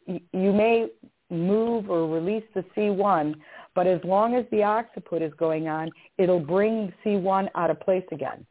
you 0.07 0.53
may 0.53 0.87
move 1.29 1.89
or 1.89 2.07
release 2.07 2.43
the 2.53 2.63
C1, 2.75 3.35
but 3.75 3.87
as 3.87 3.99
long 4.03 4.35
as 4.35 4.45
the 4.51 4.61
occiput 4.61 5.21
is 5.21 5.33
going 5.37 5.67
on, 5.67 5.89
it'll 6.17 6.39
bring 6.39 6.93
C1 7.03 7.49
out 7.55 7.69
of 7.69 7.79
place 7.79 8.05
again. 8.11 8.45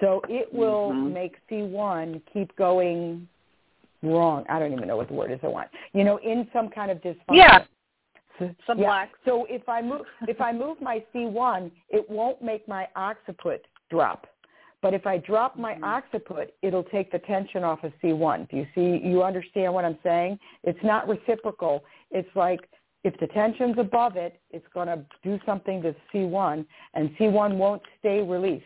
So 0.00 0.20
it 0.28 0.52
will 0.52 0.90
mm-hmm. 0.90 1.12
make 1.12 1.36
C1 1.48 2.20
keep 2.32 2.54
going 2.56 3.28
wrong. 4.02 4.44
I 4.48 4.58
don't 4.58 4.72
even 4.72 4.88
know 4.88 4.96
what 4.96 5.08
the 5.08 5.14
word 5.14 5.30
is 5.30 5.38
I 5.42 5.48
want. 5.48 5.68
You 5.92 6.04
know, 6.04 6.18
in 6.18 6.48
some 6.52 6.68
kind 6.68 6.90
of 6.90 6.98
dysfunction. 6.98 7.16
Yeah. 7.34 7.64
Some 8.66 8.78
yeah. 8.78 8.86
black. 8.86 9.12
So 9.24 9.46
if 9.48 9.68
I 9.68 9.80
move 9.80 10.00
if 10.26 10.40
I 10.40 10.52
move 10.52 10.80
my 10.80 11.04
C1, 11.14 11.70
it 11.90 12.08
won't 12.10 12.42
make 12.42 12.66
my 12.66 12.88
occiput 12.96 13.64
drop. 13.90 14.26
But 14.82 14.94
if 14.94 15.06
I 15.06 15.18
drop 15.18 15.56
my 15.56 15.74
mm-hmm. 15.74 15.84
occiput, 15.84 16.54
it'll 16.60 16.82
take 16.82 17.12
the 17.12 17.20
tension 17.20 17.62
off 17.62 17.84
of 17.84 17.92
C1. 18.02 18.50
Do 18.50 18.56
you 18.56 18.66
see? 18.74 19.00
You 19.06 19.22
understand 19.22 19.72
what 19.72 19.84
I'm 19.84 19.98
saying? 20.02 20.38
It's 20.64 20.82
not 20.82 21.08
reciprocal. 21.08 21.84
It's 22.10 22.28
like 22.34 22.60
if 23.04 23.18
the 23.20 23.28
tension's 23.28 23.78
above 23.78 24.16
it, 24.16 24.40
it's 24.50 24.66
going 24.74 24.88
to 24.88 25.04
do 25.22 25.38
something 25.46 25.82
to 25.82 25.94
C1, 26.12 26.66
and 26.94 27.10
C1 27.16 27.56
won't 27.56 27.82
stay 28.00 28.22
released. 28.22 28.64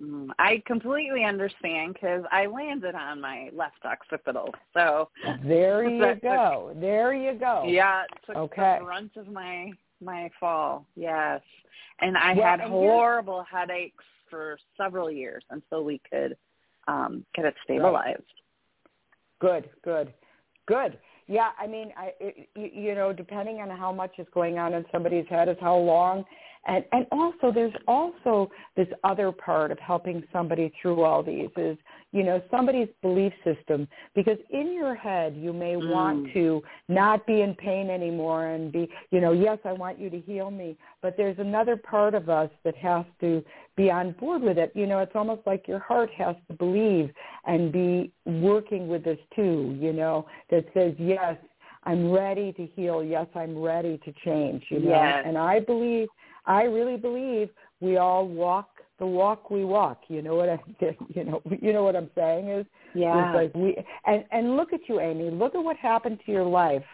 Mm, 0.00 0.28
I 0.38 0.62
completely 0.66 1.24
understand 1.24 1.94
because 1.94 2.24
I 2.32 2.46
landed 2.46 2.94
on 2.94 3.20
my 3.20 3.50
left 3.54 3.84
occipital. 3.84 4.52
So 4.74 5.10
there 5.44 5.88
you 5.88 6.14
go. 6.22 6.70
Took, 6.72 6.80
there 6.80 7.14
you 7.14 7.38
go. 7.38 7.64
Yeah, 7.66 8.02
took 8.26 8.36
okay. 8.36 8.78
the 8.78 8.84
brunt 8.84 9.16
of 9.16 9.28
my 9.28 9.70
my 10.00 10.28
fall. 10.40 10.86
Yes, 10.96 11.40
and 12.00 12.16
I 12.16 12.34
Well, 12.34 12.44
had 12.44 12.60
and 12.60 12.70
horrible 12.70 13.44
headaches 13.48 14.04
for 14.32 14.58
several 14.78 15.10
years 15.10 15.44
until 15.50 15.84
we 15.84 16.00
could 16.10 16.36
um, 16.88 17.24
get 17.36 17.44
it 17.44 17.54
stabilized. 17.64 18.22
Good, 19.40 19.68
good, 19.84 20.12
good. 20.66 20.98
Yeah, 21.28 21.50
I 21.60 21.66
mean, 21.66 21.92
I 21.96 22.12
it, 22.18 22.48
you, 22.56 22.70
you 22.88 22.94
know, 22.94 23.12
depending 23.12 23.58
on 23.58 23.68
how 23.70 23.92
much 23.92 24.12
is 24.18 24.26
going 24.32 24.58
on 24.58 24.72
in 24.72 24.84
somebody's 24.90 25.26
head 25.28 25.48
is 25.48 25.56
how 25.60 25.76
long, 25.76 26.24
and 26.66 26.84
and 26.92 27.06
also 27.10 27.50
there's 27.52 27.74
also 27.88 28.50
this 28.76 28.88
other 29.04 29.32
part 29.32 29.70
of 29.70 29.78
helping 29.78 30.22
somebody 30.32 30.72
through 30.80 31.02
all 31.02 31.22
these 31.22 31.48
is 31.56 31.76
you 32.12 32.22
know 32.22 32.40
somebody's 32.50 32.88
belief 33.00 33.32
system. 33.44 33.88
Because 34.14 34.38
in 34.50 34.72
your 34.72 34.94
head 34.94 35.34
you 35.36 35.52
may 35.52 35.76
want 35.76 36.26
Mm. 36.26 36.32
to 36.34 36.62
not 36.88 37.26
be 37.26 37.40
in 37.42 37.54
pain 37.54 37.90
anymore 37.90 38.46
and 38.46 38.70
be 38.70 38.88
you 39.10 39.20
know 39.20 39.32
yes 39.32 39.58
I 39.64 39.72
want 39.72 39.98
you 39.98 40.10
to 40.10 40.20
heal 40.20 40.50
me. 40.50 40.76
But 41.00 41.16
there's 41.16 41.38
another 41.38 41.76
part 41.76 42.14
of 42.14 42.28
us 42.28 42.50
that 42.64 42.76
has 42.76 43.04
to 43.20 43.42
be 43.76 43.90
on 43.90 44.12
board 44.12 44.42
with 44.42 44.58
it. 44.58 44.70
You 44.74 44.86
know 44.86 45.00
it's 45.00 45.16
almost 45.16 45.42
like 45.46 45.66
your 45.66 45.80
heart 45.80 46.10
has 46.16 46.36
to 46.48 46.54
believe 46.54 47.10
and 47.46 47.72
be 47.72 48.12
working 48.24 48.88
with 48.88 49.02
this 49.04 49.18
too 49.34 49.76
you 49.80 49.92
know 49.92 50.26
that 50.50 50.64
says 50.74 50.94
yes 50.98 51.36
I'm 51.84 52.12
ready 52.12 52.52
to 52.52 52.64
heal. 52.76 53.02
Yes 53.02 53.26
I'm 53.34 53.60
ready 53.60 53.98
to 54.04 54.12
change 54.24 54.62
you 54.68 54.78
know. 54.80 54.90
Yes. 54.90 55.24
and 55.26 55.36
I 55.36 55.58
believe 55.58 56.08
I 56.46 56.64
really 56.64 56.96
believe 56.96 57.50
we 57.80 57.96
all 57.96 58.26
walk 58.26 58.68
the 58.98 59.06
walk 59.06 59.50
we 59.50 59.64
walk. 59.64 60.02
You 60.08 60.22
know 60.22 60.34
what 60.34 60.48
I 60.48 60.58
you 61.14 61.24
know 61.24 61.42
you 61.60 61.72
know 61.72 61.82
what 61.82 61.96
I'm 61.96 62.10
saying 62.14 62.48
is 62.48 62.66
Yeah. 62.94 63.32
like 63.32 63.52
we 63.54 63.76
and 64.06 64.24
and 64.30 64.56
look 64.56 64.72
at 64.72 64.80
you, 64.88 65.00
Amy. 65.00 65.30
Look 65.30 65.54
at 65.54 65.62
what 65.62 65.76
happened 65.76 66.20
to 66.26 66.32
your 66.32 66.44
life 66.44 66.84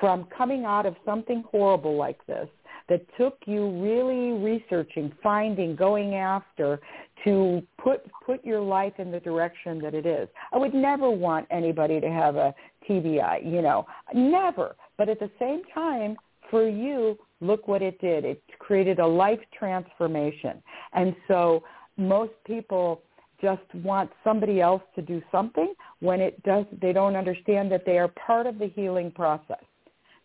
from 0.00 0.26
coming 0.36 0.64
out 0.64 0.86
of 0.86 0.96
something 1.04 1.44
horrible 1.50 1.96
like 1.96 2.24
this 2.26 2.48
that 2.88 3.04
took 3.18 3.38
you 3.46 3.82
really 3.82 4.32
researching, 4.42 5.12
finding, 5.22 5.74
going 5.74 6.14
after 6.14 6.80
to 7.24 7.62
put 7.82 8.00
put 8.24 8.44
your 8.44 8.60
life 8.60 8.94
in 8.98 9.10
the 9.10 9.20
direction 9.20 9.80
that 9.80 9.94
it 9.94 10.06
is. 10.06 10.28
I 10.52 10.58
would 10.58 10.74
never 10.74 11.10
want 11.10 11.46
anybody 11.50 12.00
to 12.00 12.08
have 12.08 12.36
a 12.36 12.54
TBI, 12.88 13.44
you 13.44 13.62
know, 13.62 13.86
never. 14.14 14.76
But 14.98 15.08
at 15.08 15.18
the 15.18 15.30
same 15.38 15.62
time, 15.74 16.16
for 16.50 16.68
you, 16.68 17.18
look 17.40 17.68
what 17.68 17.82
it 17.82 18.00
did. 18.00 18.24
It 18.24 18.42
created 18.58 18.98
a 18.98 19.06
life 19.06 19.40
transformation. 19.56 20.62
And 20.92 21.14
so 21.28 21.62
most 21.96 22.32
people 22.46 23.02
just 23.40 23.62
want 23.76 24.10
somebody 24.24 24.60
else 24.60 24.82
to 24.94 25.02
do 25.02 25.22
something 25.30 25.74
when 26.00 26.20
it 26.20 26.42
does 26.42 26.64
they 26.80 26.92
don't 26.92 27.16
understand 27.16 27.70
that 27.70 27.84
they 27.84 27.98
are 27.98 28.08
part 28.08 28.46
of 28.46 28.58
the 28.58 28.68
healing 28.68 29.10
process 29.10 29.62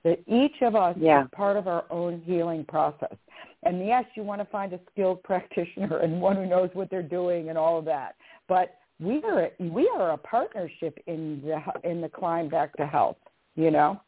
that 0.03 0.19
each 0.27 0.61
of 0.61 0.75
us 0.75 0.95
Yeah. 0.97 1.23
is 1.23 1.27
part 1.33 1.57
of 1.57 1.67
our 1.67 1.85
own 1.89 2.21
healing 2.25 2.63
process 2.65 3.15
and 3.63 3.85
yes 3.85 4.05
you 4.15 4.23
want 4.23 4.39
to 4.41 4.45
find 4.45 4.71
a 4.73 4.79
skilled 4.91 5.21
practitioner 5.31 5.97
and 5.97 6.21
one 6.21 6.35
who 6.37 6.45
knows 6.45 6.69
what 6.73 6.89
they're 6.89 7.03
doing 7.03 7.49
and 7.49 7.57
all 7.57 7.77
of 7.77 7.85
that 7.85 8.15
but 8.47 8.75
we 8.99 9.21
are 9.23 9.49
we 9.59 9.89
are 9.97 10.11
a 10.11 10.17
partnership 10.17 10.97
in 11.07 11.41
the 11.43 11.89
in 11.89 11.99
the 12.01 12.09
climb 12.09 12.47
back 12.47 12.73
to 12.77 12.85
health 12.85 13.17
you 13.55 13.71
know 13.71 13.99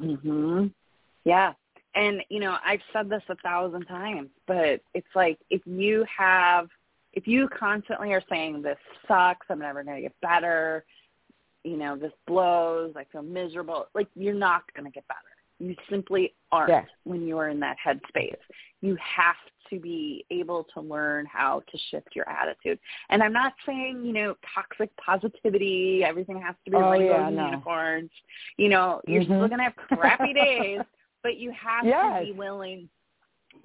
Mhm. 0.00 0.72
Yeah. 1.24 1.54
And 1.96 2.22
you 2.28 2.40
know, 2.40 2.56
I've 2.64 2.80
said 2.92 3.08
this 3.08 3.22
a 3.28 3.34
thousand 3.36 3.86
times, 3.86 4.28
but 4.46 4.80
it's 4.94 5.06
like 5.14 5.38
if 5.50 5.62
you 5.66 6.04
have 6.16 6.68
if 7.14 7.26
you 7.26 7.48
constantly 7.48 8.12
are 8.12 8.22
saying 8.28 8.60
this 8.62 8.76
sucks, 9.08 9.46
I'm 9.48 9.60
never 9.60 9.82
going 9.82 9.96
to 9.96 10.02
get 10.02 10.14
better, 10.20 10.84
you 11.64 11.78
know, 11.78 11.96
this 11.96 12.12
blows, 12.26 12.92
I 12.94 13.04
feel 13.10 13.22
miserable, 13.22 13.86
like 13.94 14.08
you're 14.14 14.34
not 14.34 14.62
going 14.74 14.84
to 14.84 14.92
get 14.92 15.08
better. 15.08 15.20
You 15.58 15.74
simply 15.88 16.34
aren't 16.52 16.68
Yes. 16.68 16.86
when 17.04 17.26
you 17.26 17.38
are 17.38 17.48
in 17.48 17.58
that 17.60 17.78
headspace. 17.84 18.36
You 18.82 18.96
have 18.96 19.36
to 19.70 19.80
be 19.80 20.26
able 20.30 20.64
to 20.74 20.80
learn 20.82 21.24
how 21.24 21.62
to 21.72 21.78
shift 21.90 22.08
your 22.14 22.28
attitude. 22.28 22.78
And 23.08 23.22
I'm 23.22 23.32
not 23.32 23.54
saying, 23.64 24.04
you 24.04 24.12
know, 24.12 24.36
toxic 24.54 24.90
positivity, 24.98 26.04
everything 26.04 26.40
has 26.42 26.54
to 26.66 26.70
be 26.70 26.76
Oh, 26.76 26.90
rainbows 26.90 27.08
yeah, 27.08 27.26
and 27.28 27.36
no. 27.36 27.44
unicorns. 27.46 28.10
You 28.58 28.68
know, 28.68 29.00
you're 29.08 29.22
Mhm. 29.22 29.24
still 29.24 29.48
going 29.48 29.58
to 29.58 29.64
have 29.64 29.76
crappy 29.76 30.34
days, 30.34 30.82
but 31.26 31.38
you 31.38 31.50
have 31.50 31.84
Yes. 31.84 32.20
to 32.20 32.26
be 32.26 32.32
willing 32.32 32.88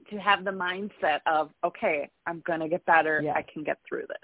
to 0.10 0.17
have 0.17 0.43
the 0.43 0.52
mindset 0.52 1.19
of, 1.28 1.54
okay, 1.63 2.10
I'm 2.26 2.39
going 2.41 2.60
to 2.60 2.67
get 2.67 2.84
better. 2.86 3.21
Yes. 3.24 3.36
I 3.38 3.43
can 3.43 3.63
get 3.63 3.78
through 3.88 4.08
this. 4.08 4.17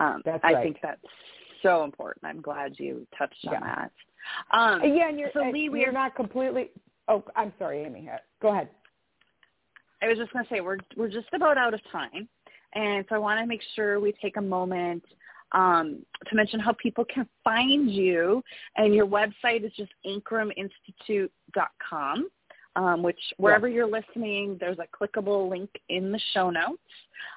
Um, 0.00 0.20
That's 0.24 0.44
I 0.44 0.54
right. 0.54 0.62
think 0.64 0.78
that's 0.82 1.00
so 1.62 1.84
important. 1.84 2.24
I'm 2.24 2.40
glad 2.40 2.80
you 2.80 3.06
touched 3.16 3.46
on 3.46 3.52
Yeah. 3.52 3.60
that. 3.60 3.92
Um, 4.50 4.82
yeah 4.84 5.08
and 5.08 5.18
you're 5.18 5.30
so 5.32 5.48
Leigh, 5.48 5.60
you're 5.62 5.72
we're 5.72 5.92
not 5.92 6.14
completely 6.14 6.70
oh 7.08 7.24
i'm 7.36 7.54
sorry 7.58 7.84
amy 7.84 8.06
go 8.42 8.48
ahead 8.48 8.68
I 10.02 10.08
was 10.08 10.18
just 10.18 10.30
going 10.32 10.44
to 10.44 10.48
say 10.50 10.60
we're 10.60 10.76
we're 10.96 11.08
just 11.08 11.28
about 11.32 11.56
out 11.58 11.74
of 11.74 11.80
time, 11.90 12.28
and 12.74 13.04
so 13.08 13.14
I 13.14 13.18
want 13.18 13.40
to 13.40 13.46
make 13.46 13.62
sure 13.74 13.98
we 14.00 14.12
take 14.20 14.36
a 14.36 14.42
moment 14.42 15.04
um, 15.52 16.04
to 16.28 16.36
mention 16.36 16.60
how 16.60 16.72
people 16.72 17.04
can 17.04 17.26
find 17.44 17.90
you. 17.90 18.42
And 18.76 18.94
your 18.94 19.06
website 19.06 19.64
is 19.64 19.72
just 19.76 19.92
ankruminstitute.com, 20.06 22.28
um, 22.80 23.02
which 23.02 23.20
wherever 23.36 23.68
you're 23.68 23.86
listening, 23.86 24.56
there's 24.58 24.78
a 24.78 24.86
clickable 24.96 25.50
link 25.50 25.68
in 25.90 26.10
the 26.10 26.20
show 26.32 26.48
notes. 26.48 26.80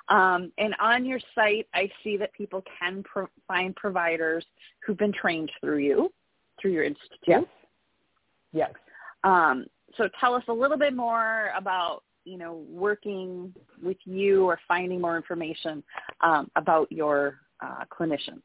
Um, 0.07 0.53
and 0.57 0.73
on 0.79 1.05
your 1.05 1.19
site, 1.35 1.67
I 1.73 1.89
see 2.01 2.15
that 2.17 2.31
people 2.33 2.63
can 2.79 3.03
pro- 3.03 3.27
find 3.45 3.75
providers 3.75 4.45
who've 4.85 4.97
been 4.97 5.11
trained 5.11 5.51
through 5.59 5.79
you, 5.79 6.13
through 6.61 6.71
your 6.71 6.85
institute. 6.85 7.19
yes 7.27 7.43
yes 8.53 8.71
Um, 9.25 9.65
so 9.97 10.07
tell 10.21 10.33
us 10.33 10.43
a 10.47 10.53
little 10.53 10.77
bit 10.77 10.95
more 10.95 11.51
about, 11.57 12.03
you 12.23 12.37
know, 12.37 12.63
working 12.69 13.53
with 13.83 13.97
you 14.05 14.45
or 14.45 14.57
finding 14.65 15.01
more 15.01 15.17
information 15.17 15.83
um, 16.21 16.49
about 16.55 16.89
your 16.89 17.39
uh, 17.61 17.83
clinicians. 17.91 18.43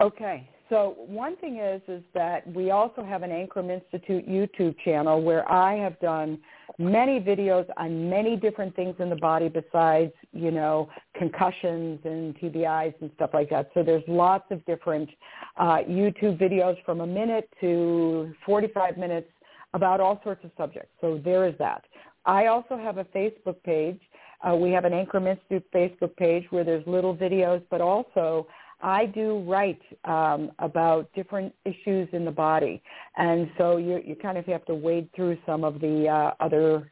Okay. 0.00 0.48
So 0.70 0.94
one 0.98 1.36
thing 1.36 1.58
is 1.58 1.82
is 1.88 2.02
that 2.14 2.46
we 2.54 2.70
also 2.70 3.02
have 3.02 3.24
an 3.24 3.30
Ankrum 3.30 3.70
Institute 3.70 4.26
YouTube 4.28 4.76
channel 4.84 5.20
where 5.20 5.50
I 5.50 5.74
have 5.74 5.98
done 5.98 6.38
many 6.78 7.18
videos 7.18 7.66
on 7.76 8.08
many 8.08 8.36
different 8.36 8.76
things 8.76 8.94
in 9.00 9.10
the 9.10 9.16
body 9.16 9.48
besides, 9.48 10.12
you 10.32 10.52
know, 10.52 10.88
concussions 11.18 11.98
and 12.04 12.38
TBIs 12.38 12.94
and 13.00 13.10
stuff 13.16 13.30
like 13.34 13.50
that. 13.50 13.70
So 13.74 13.82
there's 13.82 14.04
lots 14.06 14.44
of 14.52 14.64
different 14.64 15.10
uh, 15.56 15.78
YouTube 15.88 16.40
videos 16.40 16.76
from 16.84 17.00
a 17.00 17.06
minute 17.06 17.50
to 17.60 18.32
45 18.46 18.96
minutes 18.96 19.28
about 19.74 20.00
all 20.00 20.20
sorts 20.22 20.44
of 20.44 20.52
subjects. 20.56 20.92
So 21.00 21.20
there 21.24 21.48
is 21.48 21.54
that. 21.58 21.82
I 22.26 22.46
also 22.46 22.76
have 22.76 22.98
a 22.98 23.04
Facebook 23.06 23.60
page. 23.64 24.00
Uh, 24.40 24.54
we 24.54 24.70
have 24.70 24.84
an 24.84 24.92
Ankrum 24.92 25.28
Institute 25.28 25.66
Facebook 25.74 26.16
page 26.16 26.44
where 26.50 26.62
there's 26.62 26.86
little 26.86 27.16
videos, 27.16 27.60
but 27.70 27.80
also 27.80 28.46
I 28.82 29.06
do 29.06 29.40
write 29.46 29.80
um, 30.04 30.52
about 30.58 31.12
different 31.14 31.54
issues 31.64 32.08
in 32.12 32.24
the 32.24 32.30
body, 32.30 32.82
and 33.16 33.50
so 33.58 33.76
you 33.76 34.02
you 34.04 34.16
kind 34.16 34.38
of 34.38 34.46
have 34.46 34.64
to 34.66 34.74
wade 34.74 35.08
through 35.14 35.38
some 35.46 35.64
of 35.64 35.80
the 35.80 36.08
uh, 36.08 36.44
other 36.44 36.90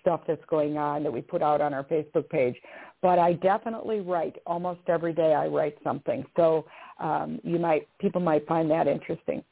stuff 0.00 0.20
that's 0.26 0.44
going 0.48 0.76
on 0.76 1.02
that 1.02 1.12
we 1.12 1.20
put 1.20 1.42
out 1.42 1.60
on 1.60 1.72
our 1.72 1.84
Facebook 1.84 2.28
page. 2.28 2.56
But 3.00 3.18
I 3.18 3.34
definitely 3.34 4.00
write 4.00 4.36
almost 4.46 4.80
every 4.88 5.12
day. 5.12 5.34
I 5.34 5.46
write 5.46 5.76
something, 5.82 6.24
so 6.36 6.66
um, 7.00 7.40
you 7.42 7.58
might 7.58 7.88
people 7.98 8.20
might 8.20 8.46
find 8.46 8.70
that 8.70 8.86
interesting. 8.86 9.42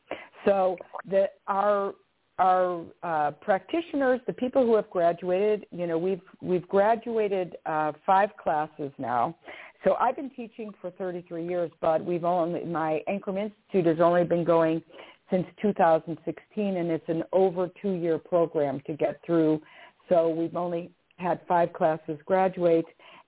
So 0.44 0.76
the 1.08 1.30
our 1.46 1.94
our 2.38 2.82
uh, 3.02 3.32
practitioners, 3.32 4.18
the 4.26 4.32
people 4.32 4.64
who 4.64 4.74
have 4.74 4.88
graduated, 4.90 5.66
you 5.70 5.86
know, 5.86 5.98
we've 5.98 6.22
we've 6.40 6.66
graduated 6.68 7.56
uh, 7.66 7.92
five 8.06 8.30
classes 8.42 8.90
now. 8.98 9.36
So 9.84 9.94
I've 9.94 10.16
been 10.16 10.30
teaching 10.30 10.72
for 10.80 10.90
33 10.92 11.46
years, 11.46 11.70
but 11.80 12.04
we've 12.04 12.24
only 12.24 12.64
my 12.64 13.02
Ankrum 13.08 13.38
Institute 13.38 13.86
has 13.86 14.00
only 14.00 14.24
been 14.24 14.44
going 14.44 14.82
since 15.30 15.46
2016, 15.62 16.76
and 16.76 16.90
it's 16.90 17.08
an 17.08 17.22
over 17.32 17.70
two-year 17.80 18.18
program 18.18 18.80
to 18.86 18.94
get 18.94 19.20
through. 19.24 19.62
So 20.08 20.28
we've 20.28 20.56
only 20.56 20.90
had 21.16 21.40
five 21.48 21.72
classes 21.72 22.18
graduate, 22.26 22.84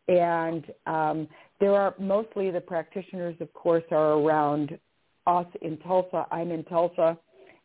and 0.08 0.64
um, 0.86 1.28
there 1.60 1.74
are 1.74 1.94
mostly 1.98 2.50
the 2.50 2.60
practitioners, 2.60 3.36
of 3.40 3.52
course, 3.54 3.84
are 3.90 4.14
around 4.14 4.78
us 5.26 5.46
in 5.62 5.78
Tulsa. 5.78 6.26
I'm 6.30 6.50
in 6.50 6.64
Tulsa, 6.64 7.16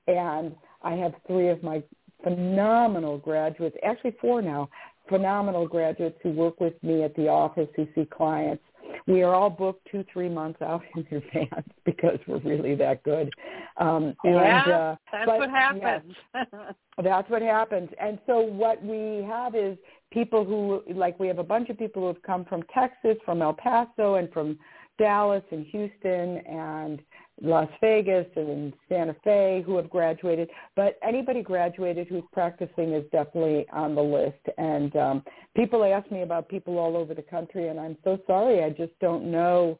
and 0.08 0.56
I 0.84 0.94
have 0.94 1.14
three 1.26 1.50
of 1.50 1.64
my 1.64 1.84
phenomenal 2.24 3.18
graduates, 3.18 3.76
actually 3.84 4.16
four 4.22 4.42
now, 4.42 4.70
phenomenal 5.10 5.68
graduates 5.68 6.18
who 6.22 6.32
work 6.32 6.60
with 6.60 6.74
me 6.84 7.04
at 7.04 7.16
the 7.16 7.28
office 7.28 7.70
who 7.76 7.88
see 7.96 8.06
clients. 8.06 8.64
We 9.08 9.24
are 9.24 9.34
all 9.34 9.50
booked 9.50 9.88
two, 9.92 10.04
three 10.12 10.30
months 10.30 10.62
out 10.62 10.82
in 10.96 11.06
advance 11.18 11.68
because 11.86 12.20
we're 12.28 12.40
really 12.40 12.76
that 12.76 13.04
good. 13.04 13.32
Um, 13.78 14.16
and, 14.24 14.36
yeah, 14.36 14.62
uh, 14.62 14.96
that's 15.12 15.26
but, 15.26 15.40
what 15.40 15.50
happens. 15.50 16.14
That's 17.04 17.30
what 17.30 17.44
happens. 17.44 17.90
And 18.02 18.18
so 18.26 18.40
what 18.40 18.84
we 18.84 19.24
have 19.30 19.54
is 19.54 19.78
people 20.12 20.44
who 20.44 20.82
like 20.92 21.20
we 21.20 21.28
have 21.28 21.38
a 21.38 21.44
bunch 21.44 21.70
of 21.70 21.78
people 21.78 22.02
who 22.02 22.08
have 22.08 22.22
come 22.24 22.44
from 22.44 22.64
Texas, 22.74 23.18
from 23.24 23.44
El 23.44 23.54
Paso, 23.54 24.16
and 24.16 24.32
from 24.34 24.58
Dallas 24.98 25.44
and 25.52 25.66
Houston 25.68 26.38
and 26.48 27.02
Las 27.42 27.70
Vegas 27.82 28.26
and 28.36 28.50
in 28.50 28.74
Santa 28.90 29.16
Fe 29.24 29.64
who 29.66 29.78
have 29.78 29.90
graduated, 29.90 30.50
but 30.76 30.98
anybody 31.04 31.44
graduated 31.44 32.08
who's 32.08 32.24
practicing 32.34 32.94
is 32.94 33.04
definitely 33.12 33.68
on 33.72 33.94
the 33.94 34.02
list. 34.02 34.40
And 34.58 34.96
um, 34.96 35.24
people 35.56 35.84
ask 35.84 36.10
me 36.12 36.24
about 36.24 36.50
people 36.50 36.80
all 36.80 36.98
over 36.98 37.14
the 37.14 37.22
country, 37.22 37.68
and 37.68 37.80
I'm 37.80 37.98
so 38.04 38.20
sorry, 38.26 38.64
I 38.64 38.70
just 38.72 38.98
don't 39.00 39.30
know 39.30 39.78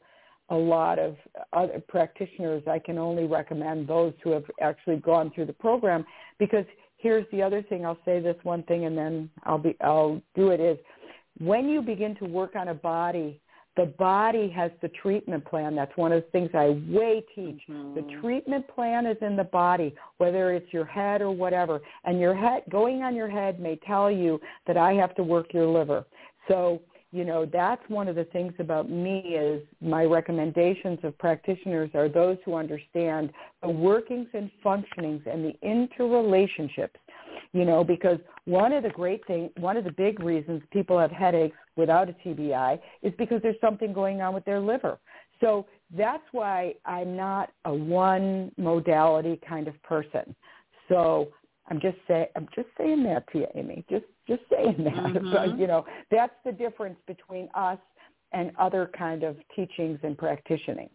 a 0.50 0.56
lot 0.56 0.98
of 0.98 1.16
other 1.52 1.82
practitioners. 1.88 2.62
I 2.66 2.78
can 2.78 2.96
only 2.96 3.24
recommend 3.24 3.88
those 3.88 4.14
who 4.22 4.30
have 4.30 4.44
actually 4.60 4.96
gone 4.96 5.30
through 5.34 5.46
the 5.46 5.52
program 5.52 6.06
because 6.38 6.64
here's 6.96 7.26
the 7.32 7.42
other 7.42 7.62
thing. 7.62 7.84
I'll 7.84 7.98
say 8.04 8.20
this 8.20 8.36
one 8.44 8.62
thing, 8.64 8.84
and 8.84 8.96
then 8.96 9.30
I'll 9.44 9.58
be 9.58 9.76
I'll 9.80 10.22
do 10.34 10.50
it. 10.50 10.60
Is 10.60 10.78
when 11.38 11.68
you 11.68 11.82
begin 11.82 12.14
to 12.16 12.24
work 12.24 12.56
on 12.56 12.68
a 12.68 12.74
body 12.74 13.40
the 13.78 13.86
body 13.86 14.48
has 14.48 14.72
the 14.82 14.88
treatment 14.88 15.44
plan. 15.44 15.76
That's 15.76 15.96
one 15.96 16.10
of 16.10 16.24
the 16.24 16.30
things 16.30 16.50
I 16.52 16.70
way 16.92 17.24
teach. 17.32 17.60
Mm-hmm. 17.70 17.94
The 17.94 18.20
treatment 18.20 18.66
plan 18.66 19.06
is 19.06 19.16
in 19.22 19.36
the 19.36 19.44
body, 19.44 19.94
whether 20.16 20.52
it's 20.52 20.72
your 20.72 20.84
head 20.84 21.22
or 21.22 21.30
whatever. 21.30 21.80
And 22.04 22.18
your 22.18 22.34
head, 22.34 22.64
going 22.70 23.04
on 23.04 23.14
your 23.14 23.30
head 23.30 23.60
may 23.60 23.76
tell 23.86 24.10
you 24.10 24.40
that 24.66 24.76
I 24.76 24.94
have 24.94 25.14
to 25.14 25.22
work 25.22 25.54
your 25.54 25.68
liver. 25.68 26.04
So, 26.48 26.82
you 27.12 27.24
know, 27.24 27.46
that's 27.46 27.82
one 27.88 28.08
of 28.08 28.16
the 28.16 28.24
things 28.24 28.52
about 28.58 28.90
me 28.90 29.20
is 29.20 29.62
my 29.80 30.02
recommendations 30.02 30.98
of 31.04 31.16
practitioners 31.18 31.90
are 31.94 32.08
those 32.08 32.36
who 32.44 32.56
understand 32.56 33.30
the 33.62 33.68
workings 33.68 34.26
and 34.34 34.50
functionings 34.64 35.24
and 35.24 35.44
the 35.44 35.54
interrelationships 35.64 36.98
you 37.52 37.64
know, 37.64 37.84
because 37.84 38.18
one 38.44 38.72
of 38.72 38.82
the 38.82 38.90
great 38.90 39.26
things, 39.26 39.50
one 39.58 39.76
of 39.76 39.84
the 39.84 39.92
big 39.92 40.20
reasons 40.20 40.62
people 40.72 40.98
have 40.98 41.10
headaches 41.10 41.56
without 41.76 42.08
a 42.08 42.12
TBI 42.12 42.78
is 43.02 43.12
because 43.18 43.40
there's 43.42 43.60
something 43.60 43.92
going 43.92 44.20
on 44.20 44.34
with 44.34 44.44
their 44.44 44.60
liver. 44.60 44.98
So 45.40 45.66
that's 45.96 46.22
why 46.32 46.74
I'm 46.84 47.16
not 47.16 47.50
a 47.64 47.72
one 47.72 48.52
modality 48.56 49.40
kind 49.48 49.68
of 49.68 49.80
person. 49.82 50.34
So 50.88 51.28
I'm 51.68 51.80
just 51.80 51.98
say 52.06 52.28
I'm 52.34 52.48
just 52.54 52.68
saying 52.76 53.04
that 53.04 53.30
to 53.32 53.38
you, 53.40 53.46
Amy. 53.54 53.84
Just 53.88 54.06
just 54.26 54.42
saying 54.50 54.84
that. 54.84 54.94
Mm-hmm. 55.08 55.32
But, 55.32 55.58
you 55.58 55.66
know, 55.66 55.86
that's 56.10 56.34
the 56.44 56.52
difference 56.52 56.98
between 57.06 57.48
us 57.54 57.78
and 58.32 58.52
other 58.58 58.90
kind 58.96 59.22
of 59.22 59.36
teachings 59.56 59.98
and 60.02 60.16
practitioners. 60.18 60.88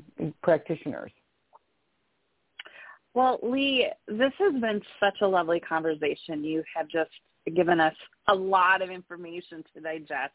Well, 3.14 3.40
Leigh, 3.44 3.90
this 4.08 4.34
has 4.40 4.60
been 4.60 4.82
such 5.00 5.22
a 5.22 5.28
lovely 5.28 5.60
conversation. 5.60 6.44
You 6.44 6.64
have 6.76 6.88
just 6.88 7.12
given 7.56 7.80
us 7.80 7.96
a 8.28 8.34
lot 8.34 8.82
of 8.82 8.90
information 8.90 9.64
to 9.74 9.82
digest. 9.82 10.34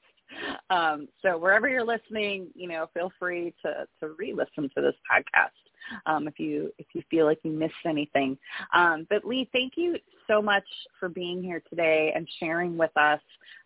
Um, 0.70 1.08
so 1.22 1.38
wherever 1.38 1.68
you're 1.68 1.84
listening, 1.84 2.48
you 2.54 2.68
know, 2.68 2.88
feel 2.92 3.10
free 3.18 3.54
to, 3.64 3.86
to 4.00 4.14
re-listen 4.18 4.70
to 4.76 4.82
this 4.82 4.94
podcast 5.10 5.50
um, 6.06 6.28
if 6.28 6.38
you 6.38 6.72
if 6.78 6.86
you 6.92 7.02
feel 7.10 7.26
like 7.26 7.38
you 7.42 7.50
missed 7.50 7.74
anything. 7.86 8.36
Um, 8.74 9.06
but 9.08 9.24
Leigh, 9.24 9.48
thank 9.52 9.74
you 9.76 9.96
so 10.26 10.42
much 10.42 10.64
for 10.98 11.08
being 11.08 11.42
here 11.42 11.62
today 11.68 12.12
and 12.14 12.28
sharing 12.38 12.76
with 12.76 12.94
us. 12.96 13.20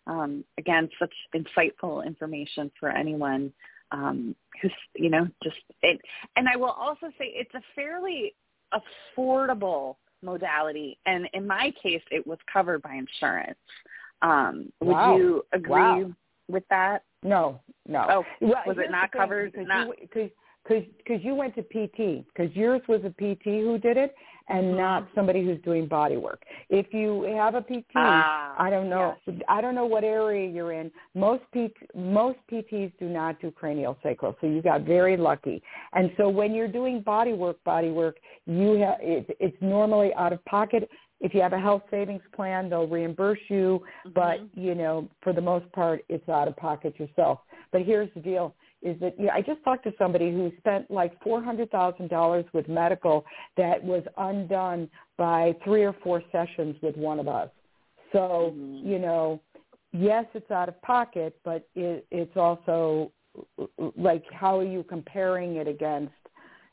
Um, 0.07 0.43
again, 0.57 0.89
such 0.99 1.13
insightful 1.35 2.05
information 2.05 2.71
for 2.79 2.89
anyone 2.89 3.51
um, 3.91 4.35
who's 4.61 4.71
you 4.95 5.09
know 5.09 5.27
just 5.43 5.57
it. 5.81 5.99
And 6.35 6.47
I 6.47 6.55
will 6.55 6.71
also 6.71 7.07
say 7.17 7.25
it's 7.35 7.53
a 7.53 7.61
fairly 7.75 8.33
affordable 8.73 9.95
modality, 10.21 10.97
and 11.05 11.27
in 11.33 11.45
my 11.45 11.73
case, 11.81 12.01
it 12.11 12.25
was 12.25 12.37
covered 12.51 12.81
by 12.81 12.95
insurance. 12.95 13.59
Um, 14.21 14.71
would 14.81 15.17
you 15.17 15.45
agree 15.51 15.71
wow. 15.71 16.11
with 16.47 16.63
that? 16.69 17.03
No, 17.23 17.59
no. 17.87 18.05
Oh, 18.09 18.23
well, 18.41 18.63
was 18.65 18.77
it 18.79 18.91
not 18.91 19.11
covered? 19.11 19.51
Because 19.51 19.67
not... 19.67 19.87
you, 20.15 20.29
because 20.67 21.23
you 21.23 21.35
went 21.35 21.55
to 21.55 21.61
PT 21.61 22.25
because 22.27 22.55
yours 22.55 22.81
was 22.87 23.01
a 23.03 23.09
PT 23.09 23.43
who 23.43 23.77
did 23.77 23.97
it 23.97 24.15
and 24.49 24.67
mm-hmm. 24.67 24.77
not 24.77 25.07
somebody 25.15 25.43
who's 25.43 25.61
doing 25.61 25.87
body 25.87 26.17
work. 26.17 26.43
If 26.69 26.93
you 26.93 27.23
have 27.37 27.55
a 27.55 27.61
PT, 27.61 27.85
ah, 27.95 28.55
I 28.57 28.69
don't 28.69 28.89
know, 28.89 29.15
yes. 29.27 29.37
I 29.47 29.61
don't 29.61 29.75
know 29.75 29.85
what 29.85 30.03
area 30.03 30.49
you're 30.49 30.73
in. 30.73 30.91
Most 31.15 31.43
PT, 31.55 31.73
most 31.95 32.39
PTs 32.51 32.91
do 32.99 33.07
not 33.07 33.39
do 33.41 33.51
cranial 33.51 33.97
sacral, 34.03 34.35
so 34.41 34.47
you 34.47 34.61
got 34.61 34.81
very 34.81 35.17
lucky. 35.17 35.61
And 35.93 36.11
so 36.17 36.29
when 36.29 36.53
you're 36.53 36.67
doing 36.67 37.01
body 37.01 37.33
work, 37.33 37.63
body 37.63 37.91
work, 37.91 38.17
you 38.45 38.73
have 38.79 38.97
it, 38.99 39.35
it's 39.39 39.57
normally 39.61 40.13
out 40.15 40.33
of 40.33 40.43
pocket. 40.45 40.89
If 41.21 41.33
you 41.33 41.41
have 41.41 41.53
a 41.53 41.59
health 41.59 41.83
savings 41.89 42.21
plan, 42.35 42.69
they'll 42.69 42.87
reimburse 42.87 43.39
you, 43.47 43.81
mm-hmm. 44.05 44.09
but 44.13 44.39
you 44.59 44.75
know, 44.75 45.07
for 45.21 45.31
the 45.31 45.41
most 45.41 45.71
part, 45.71 46.03
it's 46.09 46.27
out 46.27 46.47
of 46.47 46.57
pocket 46.57 46.99
yourself. 46.99 47.39
But 47.71 47.83
here's 47.83 48.09
the 48.13 48.19
deal 48.19 48.55
is 48.83 48.99
that 48.99 49.17
you 49.17 49.27
know, 49.27 49.31
I 49.33 49.41
just 49.41 49.63
talked 49.63 49.83
to 49.85 49.93
somebody 49.97 50.31
who 50.31 50.51
spent 50.57 50.91
like 50.91 51.21
four 51.23 51.41
hundred 51.41 51.71
thousand 51.71 52.09
dollars 52.09 52.45
with 52.53 52.67
medical 52.67 53.25
that 53.57 53.83
was 53.83 54.03
undone 54.17 54.89
by 55.17 55.55
three 55.63 55.83
or 55.83 55.95
four 56.03 56.21
sessions 56.31 56.75
with 56.81 56.95
one 56.97 57.19
of 57.19 57.27
us. 57.27 57.49
So 58.11 58.53
mm-hmm. 58.55 58.87
you 58.87 58.99
know, 58.99 59.41
yes, 59.93 60.25
it's 60.33 60.51
out 60.51 60.69
of 60.69 60.81
pocket, 60.81 61.37
but 61.43 61.67
it, 61.75 62.05
it's 62.11 62.35
also 62.35 63.11
like 63.97 64.23
how 64.31 64.59
are 64.59 64.65
you 64.65 64.83
comparing 64.83 65.55
it 65.55 65.67
against 65.67 66.13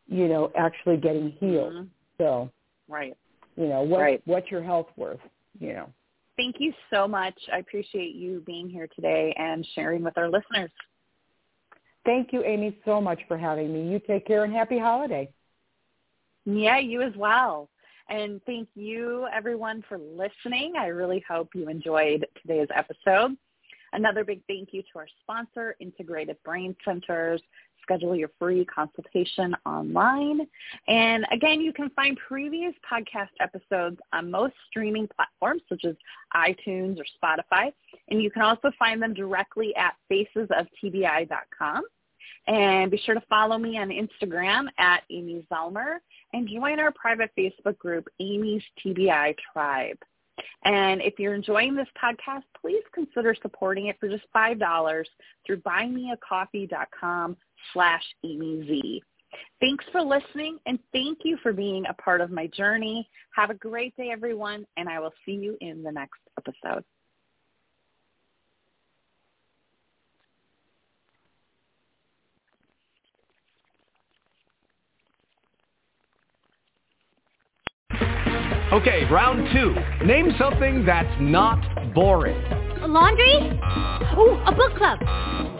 you 0.06 0.28
know 0.28 0.50
actually 0.56 0.96
getting 0.96 1.30
healed? 1.38 1.72
Mm-hmm. 1.72 1.84
So 2.18 2.50
right, 2.88 3.16
you 3.56 3.68
know 3.68 3.82
what 3.82 4.00
right. 4.00 4.22
what's 4.24 4.50
your 4.50 4.62
health 4.62 4.88
worth? 4.96 5.20
You 5.58 5.74
know. 5.74 5.90
Thank 6.36 6.56
you 6.58 6.72
so 6.90 7.06
much. 7.06 7.34
I 7.52 7.58
appreciate 7.58 8.14
you 8.14 8.42
being 8.46 8.70
here 8.70 8.88
today 8.96 9.34
and 9.36 9.66
sharing 9.74 10.02
with 10.02 10.16
our 10.16 10.30
listeners. 10.30 10.70
Thank 12.04 12.32
you, 12.32 12.42
Amy, 12.44 12.78
so 12.84 13.00
much 13.00 13.20
for 13.28 13.36
having 13.36 13.72
me. 13.72 13.90
You 13.90 14.00
take 14.00 14.26
care 14.26 14.44
and 14.44 14.52
happy 14.52 14.78
holiday. 14.78 15.30
Yeah, 16.44 16.78
you 16.78 17.02
as 17.02 17.14
well. 17.16 17.68
And 18.08 18.40
thank 18.44 18.68
you, 18.74 19.28
everyone, 19.32 19.84
for 19.88 19.98
listening. 19.98 20.72
I 20.78 20.86
really 20.86 21.24
hope 21.28 21.50
you 21.54 21.68
enjoyed 21.68 22.26
today's 22.42 22.68
episode. 22.74 23.36
Another 23.92 24.24
big 24.24 24.40
thank 24.46 24.70
you 24.72 24.82
to 24.82 24.98
our 24.98 25.06
sponsor, 25.22 25.76
Integrated 25.80 26.36
Brain 26.44 26.74
Centers. 26.84 27.42
Schedule 27.82 28.16
your 28.16 28.30
free 28.38 28.64
consultation 28.64 29.54
online. 29.66 30.46
And 30.88 31.26
again, 31.32 31.60
you 31.60 31.72
can 31.72 31.90
find 31.90 32.18
previous 32.26 32.74
podcast 32.90 33.30
episodes 33.40 33.98
on 34.12 34.30
most 34.30 34.54
streaming 34.68 35.08
platforms 35.08 35.62
such 35.68 35.84
as 35.84 35.94
iTunes 36.34 36.98
or 36.98 37.04
Spotify. 37.22 37.72
And 38.08 38.22
you 38.22 38.30
can 38.30 38.42
also 38.42 38.70
find 38.78 39.02
them 39.02 39.14
directly 39.14 39.74
at 39.76 39.94
facesoftbi.com. 40.10 41.82
And 42.46 42.90
be 42.90 42.98
sure 42.98 43.14
to 43.14 43.22
follow 43.28 43.58
me 43.58 43.78
on 43.78 43.90
Instagram 43.90 44.66
at 44.78 45.02
Amy 45.10 45.46
Zellmer 45.52 45.96
and 46.32 46.48
join 46.48 46.80
our 46.80 46.92
private 46.92 47.30
Facebook 47.38 47.78
group, 47.78 48.08
Amy's 48.18 48.62
TBI 48.84 49.36
Tribe. 49.52 49.98
And 50.64 51.00
if 51.02 51.18
you're 51.18 51.34
enjoying 51.34 51.74
this 51.74 51.88
podcast, 52.02 52.42
please 52.60 52.82
consider 52.94 53.34
supporting 53.42 53.86
it 53.86 53.96
for 54.00 54.08
just 54.08 54.24
$5 54.34 55.04
through 55.46 55.60
buymeacoffee.com 55.60 57.36
slash 57.72 58.02
AmyZ. 58.24 59.00
Thanks 59.60 59.84
for 59.92 60.00
listening 60.02 60.58
and 60.66 60.78
thank 60.92 61.18
you 61.24 61.36
for 61.42 61.52
being 61.52 61.84
a 61.88 61.94
part 61.94 62.20
of 62.20 62.30
my 62.30 62.46
journey. 62.48 63.08
Have 63.34 63.50
a 63.50 63.54
great 63.54 63.96
day, 63.96 64.10
everyone, 64.10 64.66
and 64.76 64.88
I 64.88 64.98
will 64.98 65.12
see 65.24 65.32
you 65.32 65.56
in 65.60 65.82
the 65.82 65.92
next 65.92 66.18
episode. 66.38 66.84
Okay, 78.72 79.04
round 79.10 79.48
two. 79.52 79.74
Name 80.06 80.32
something 80.38 80.86
that's 80.86 81.20
not 81.20 81.92
boring. 81.92 82.40
A 82.82 82.86
laundry? 82.86 83.58
Uh. 83.60 84.16
Ooh, 84.16 84.40
a 84.46 84.52
book 84.52 84.76
club. 84.76 85.59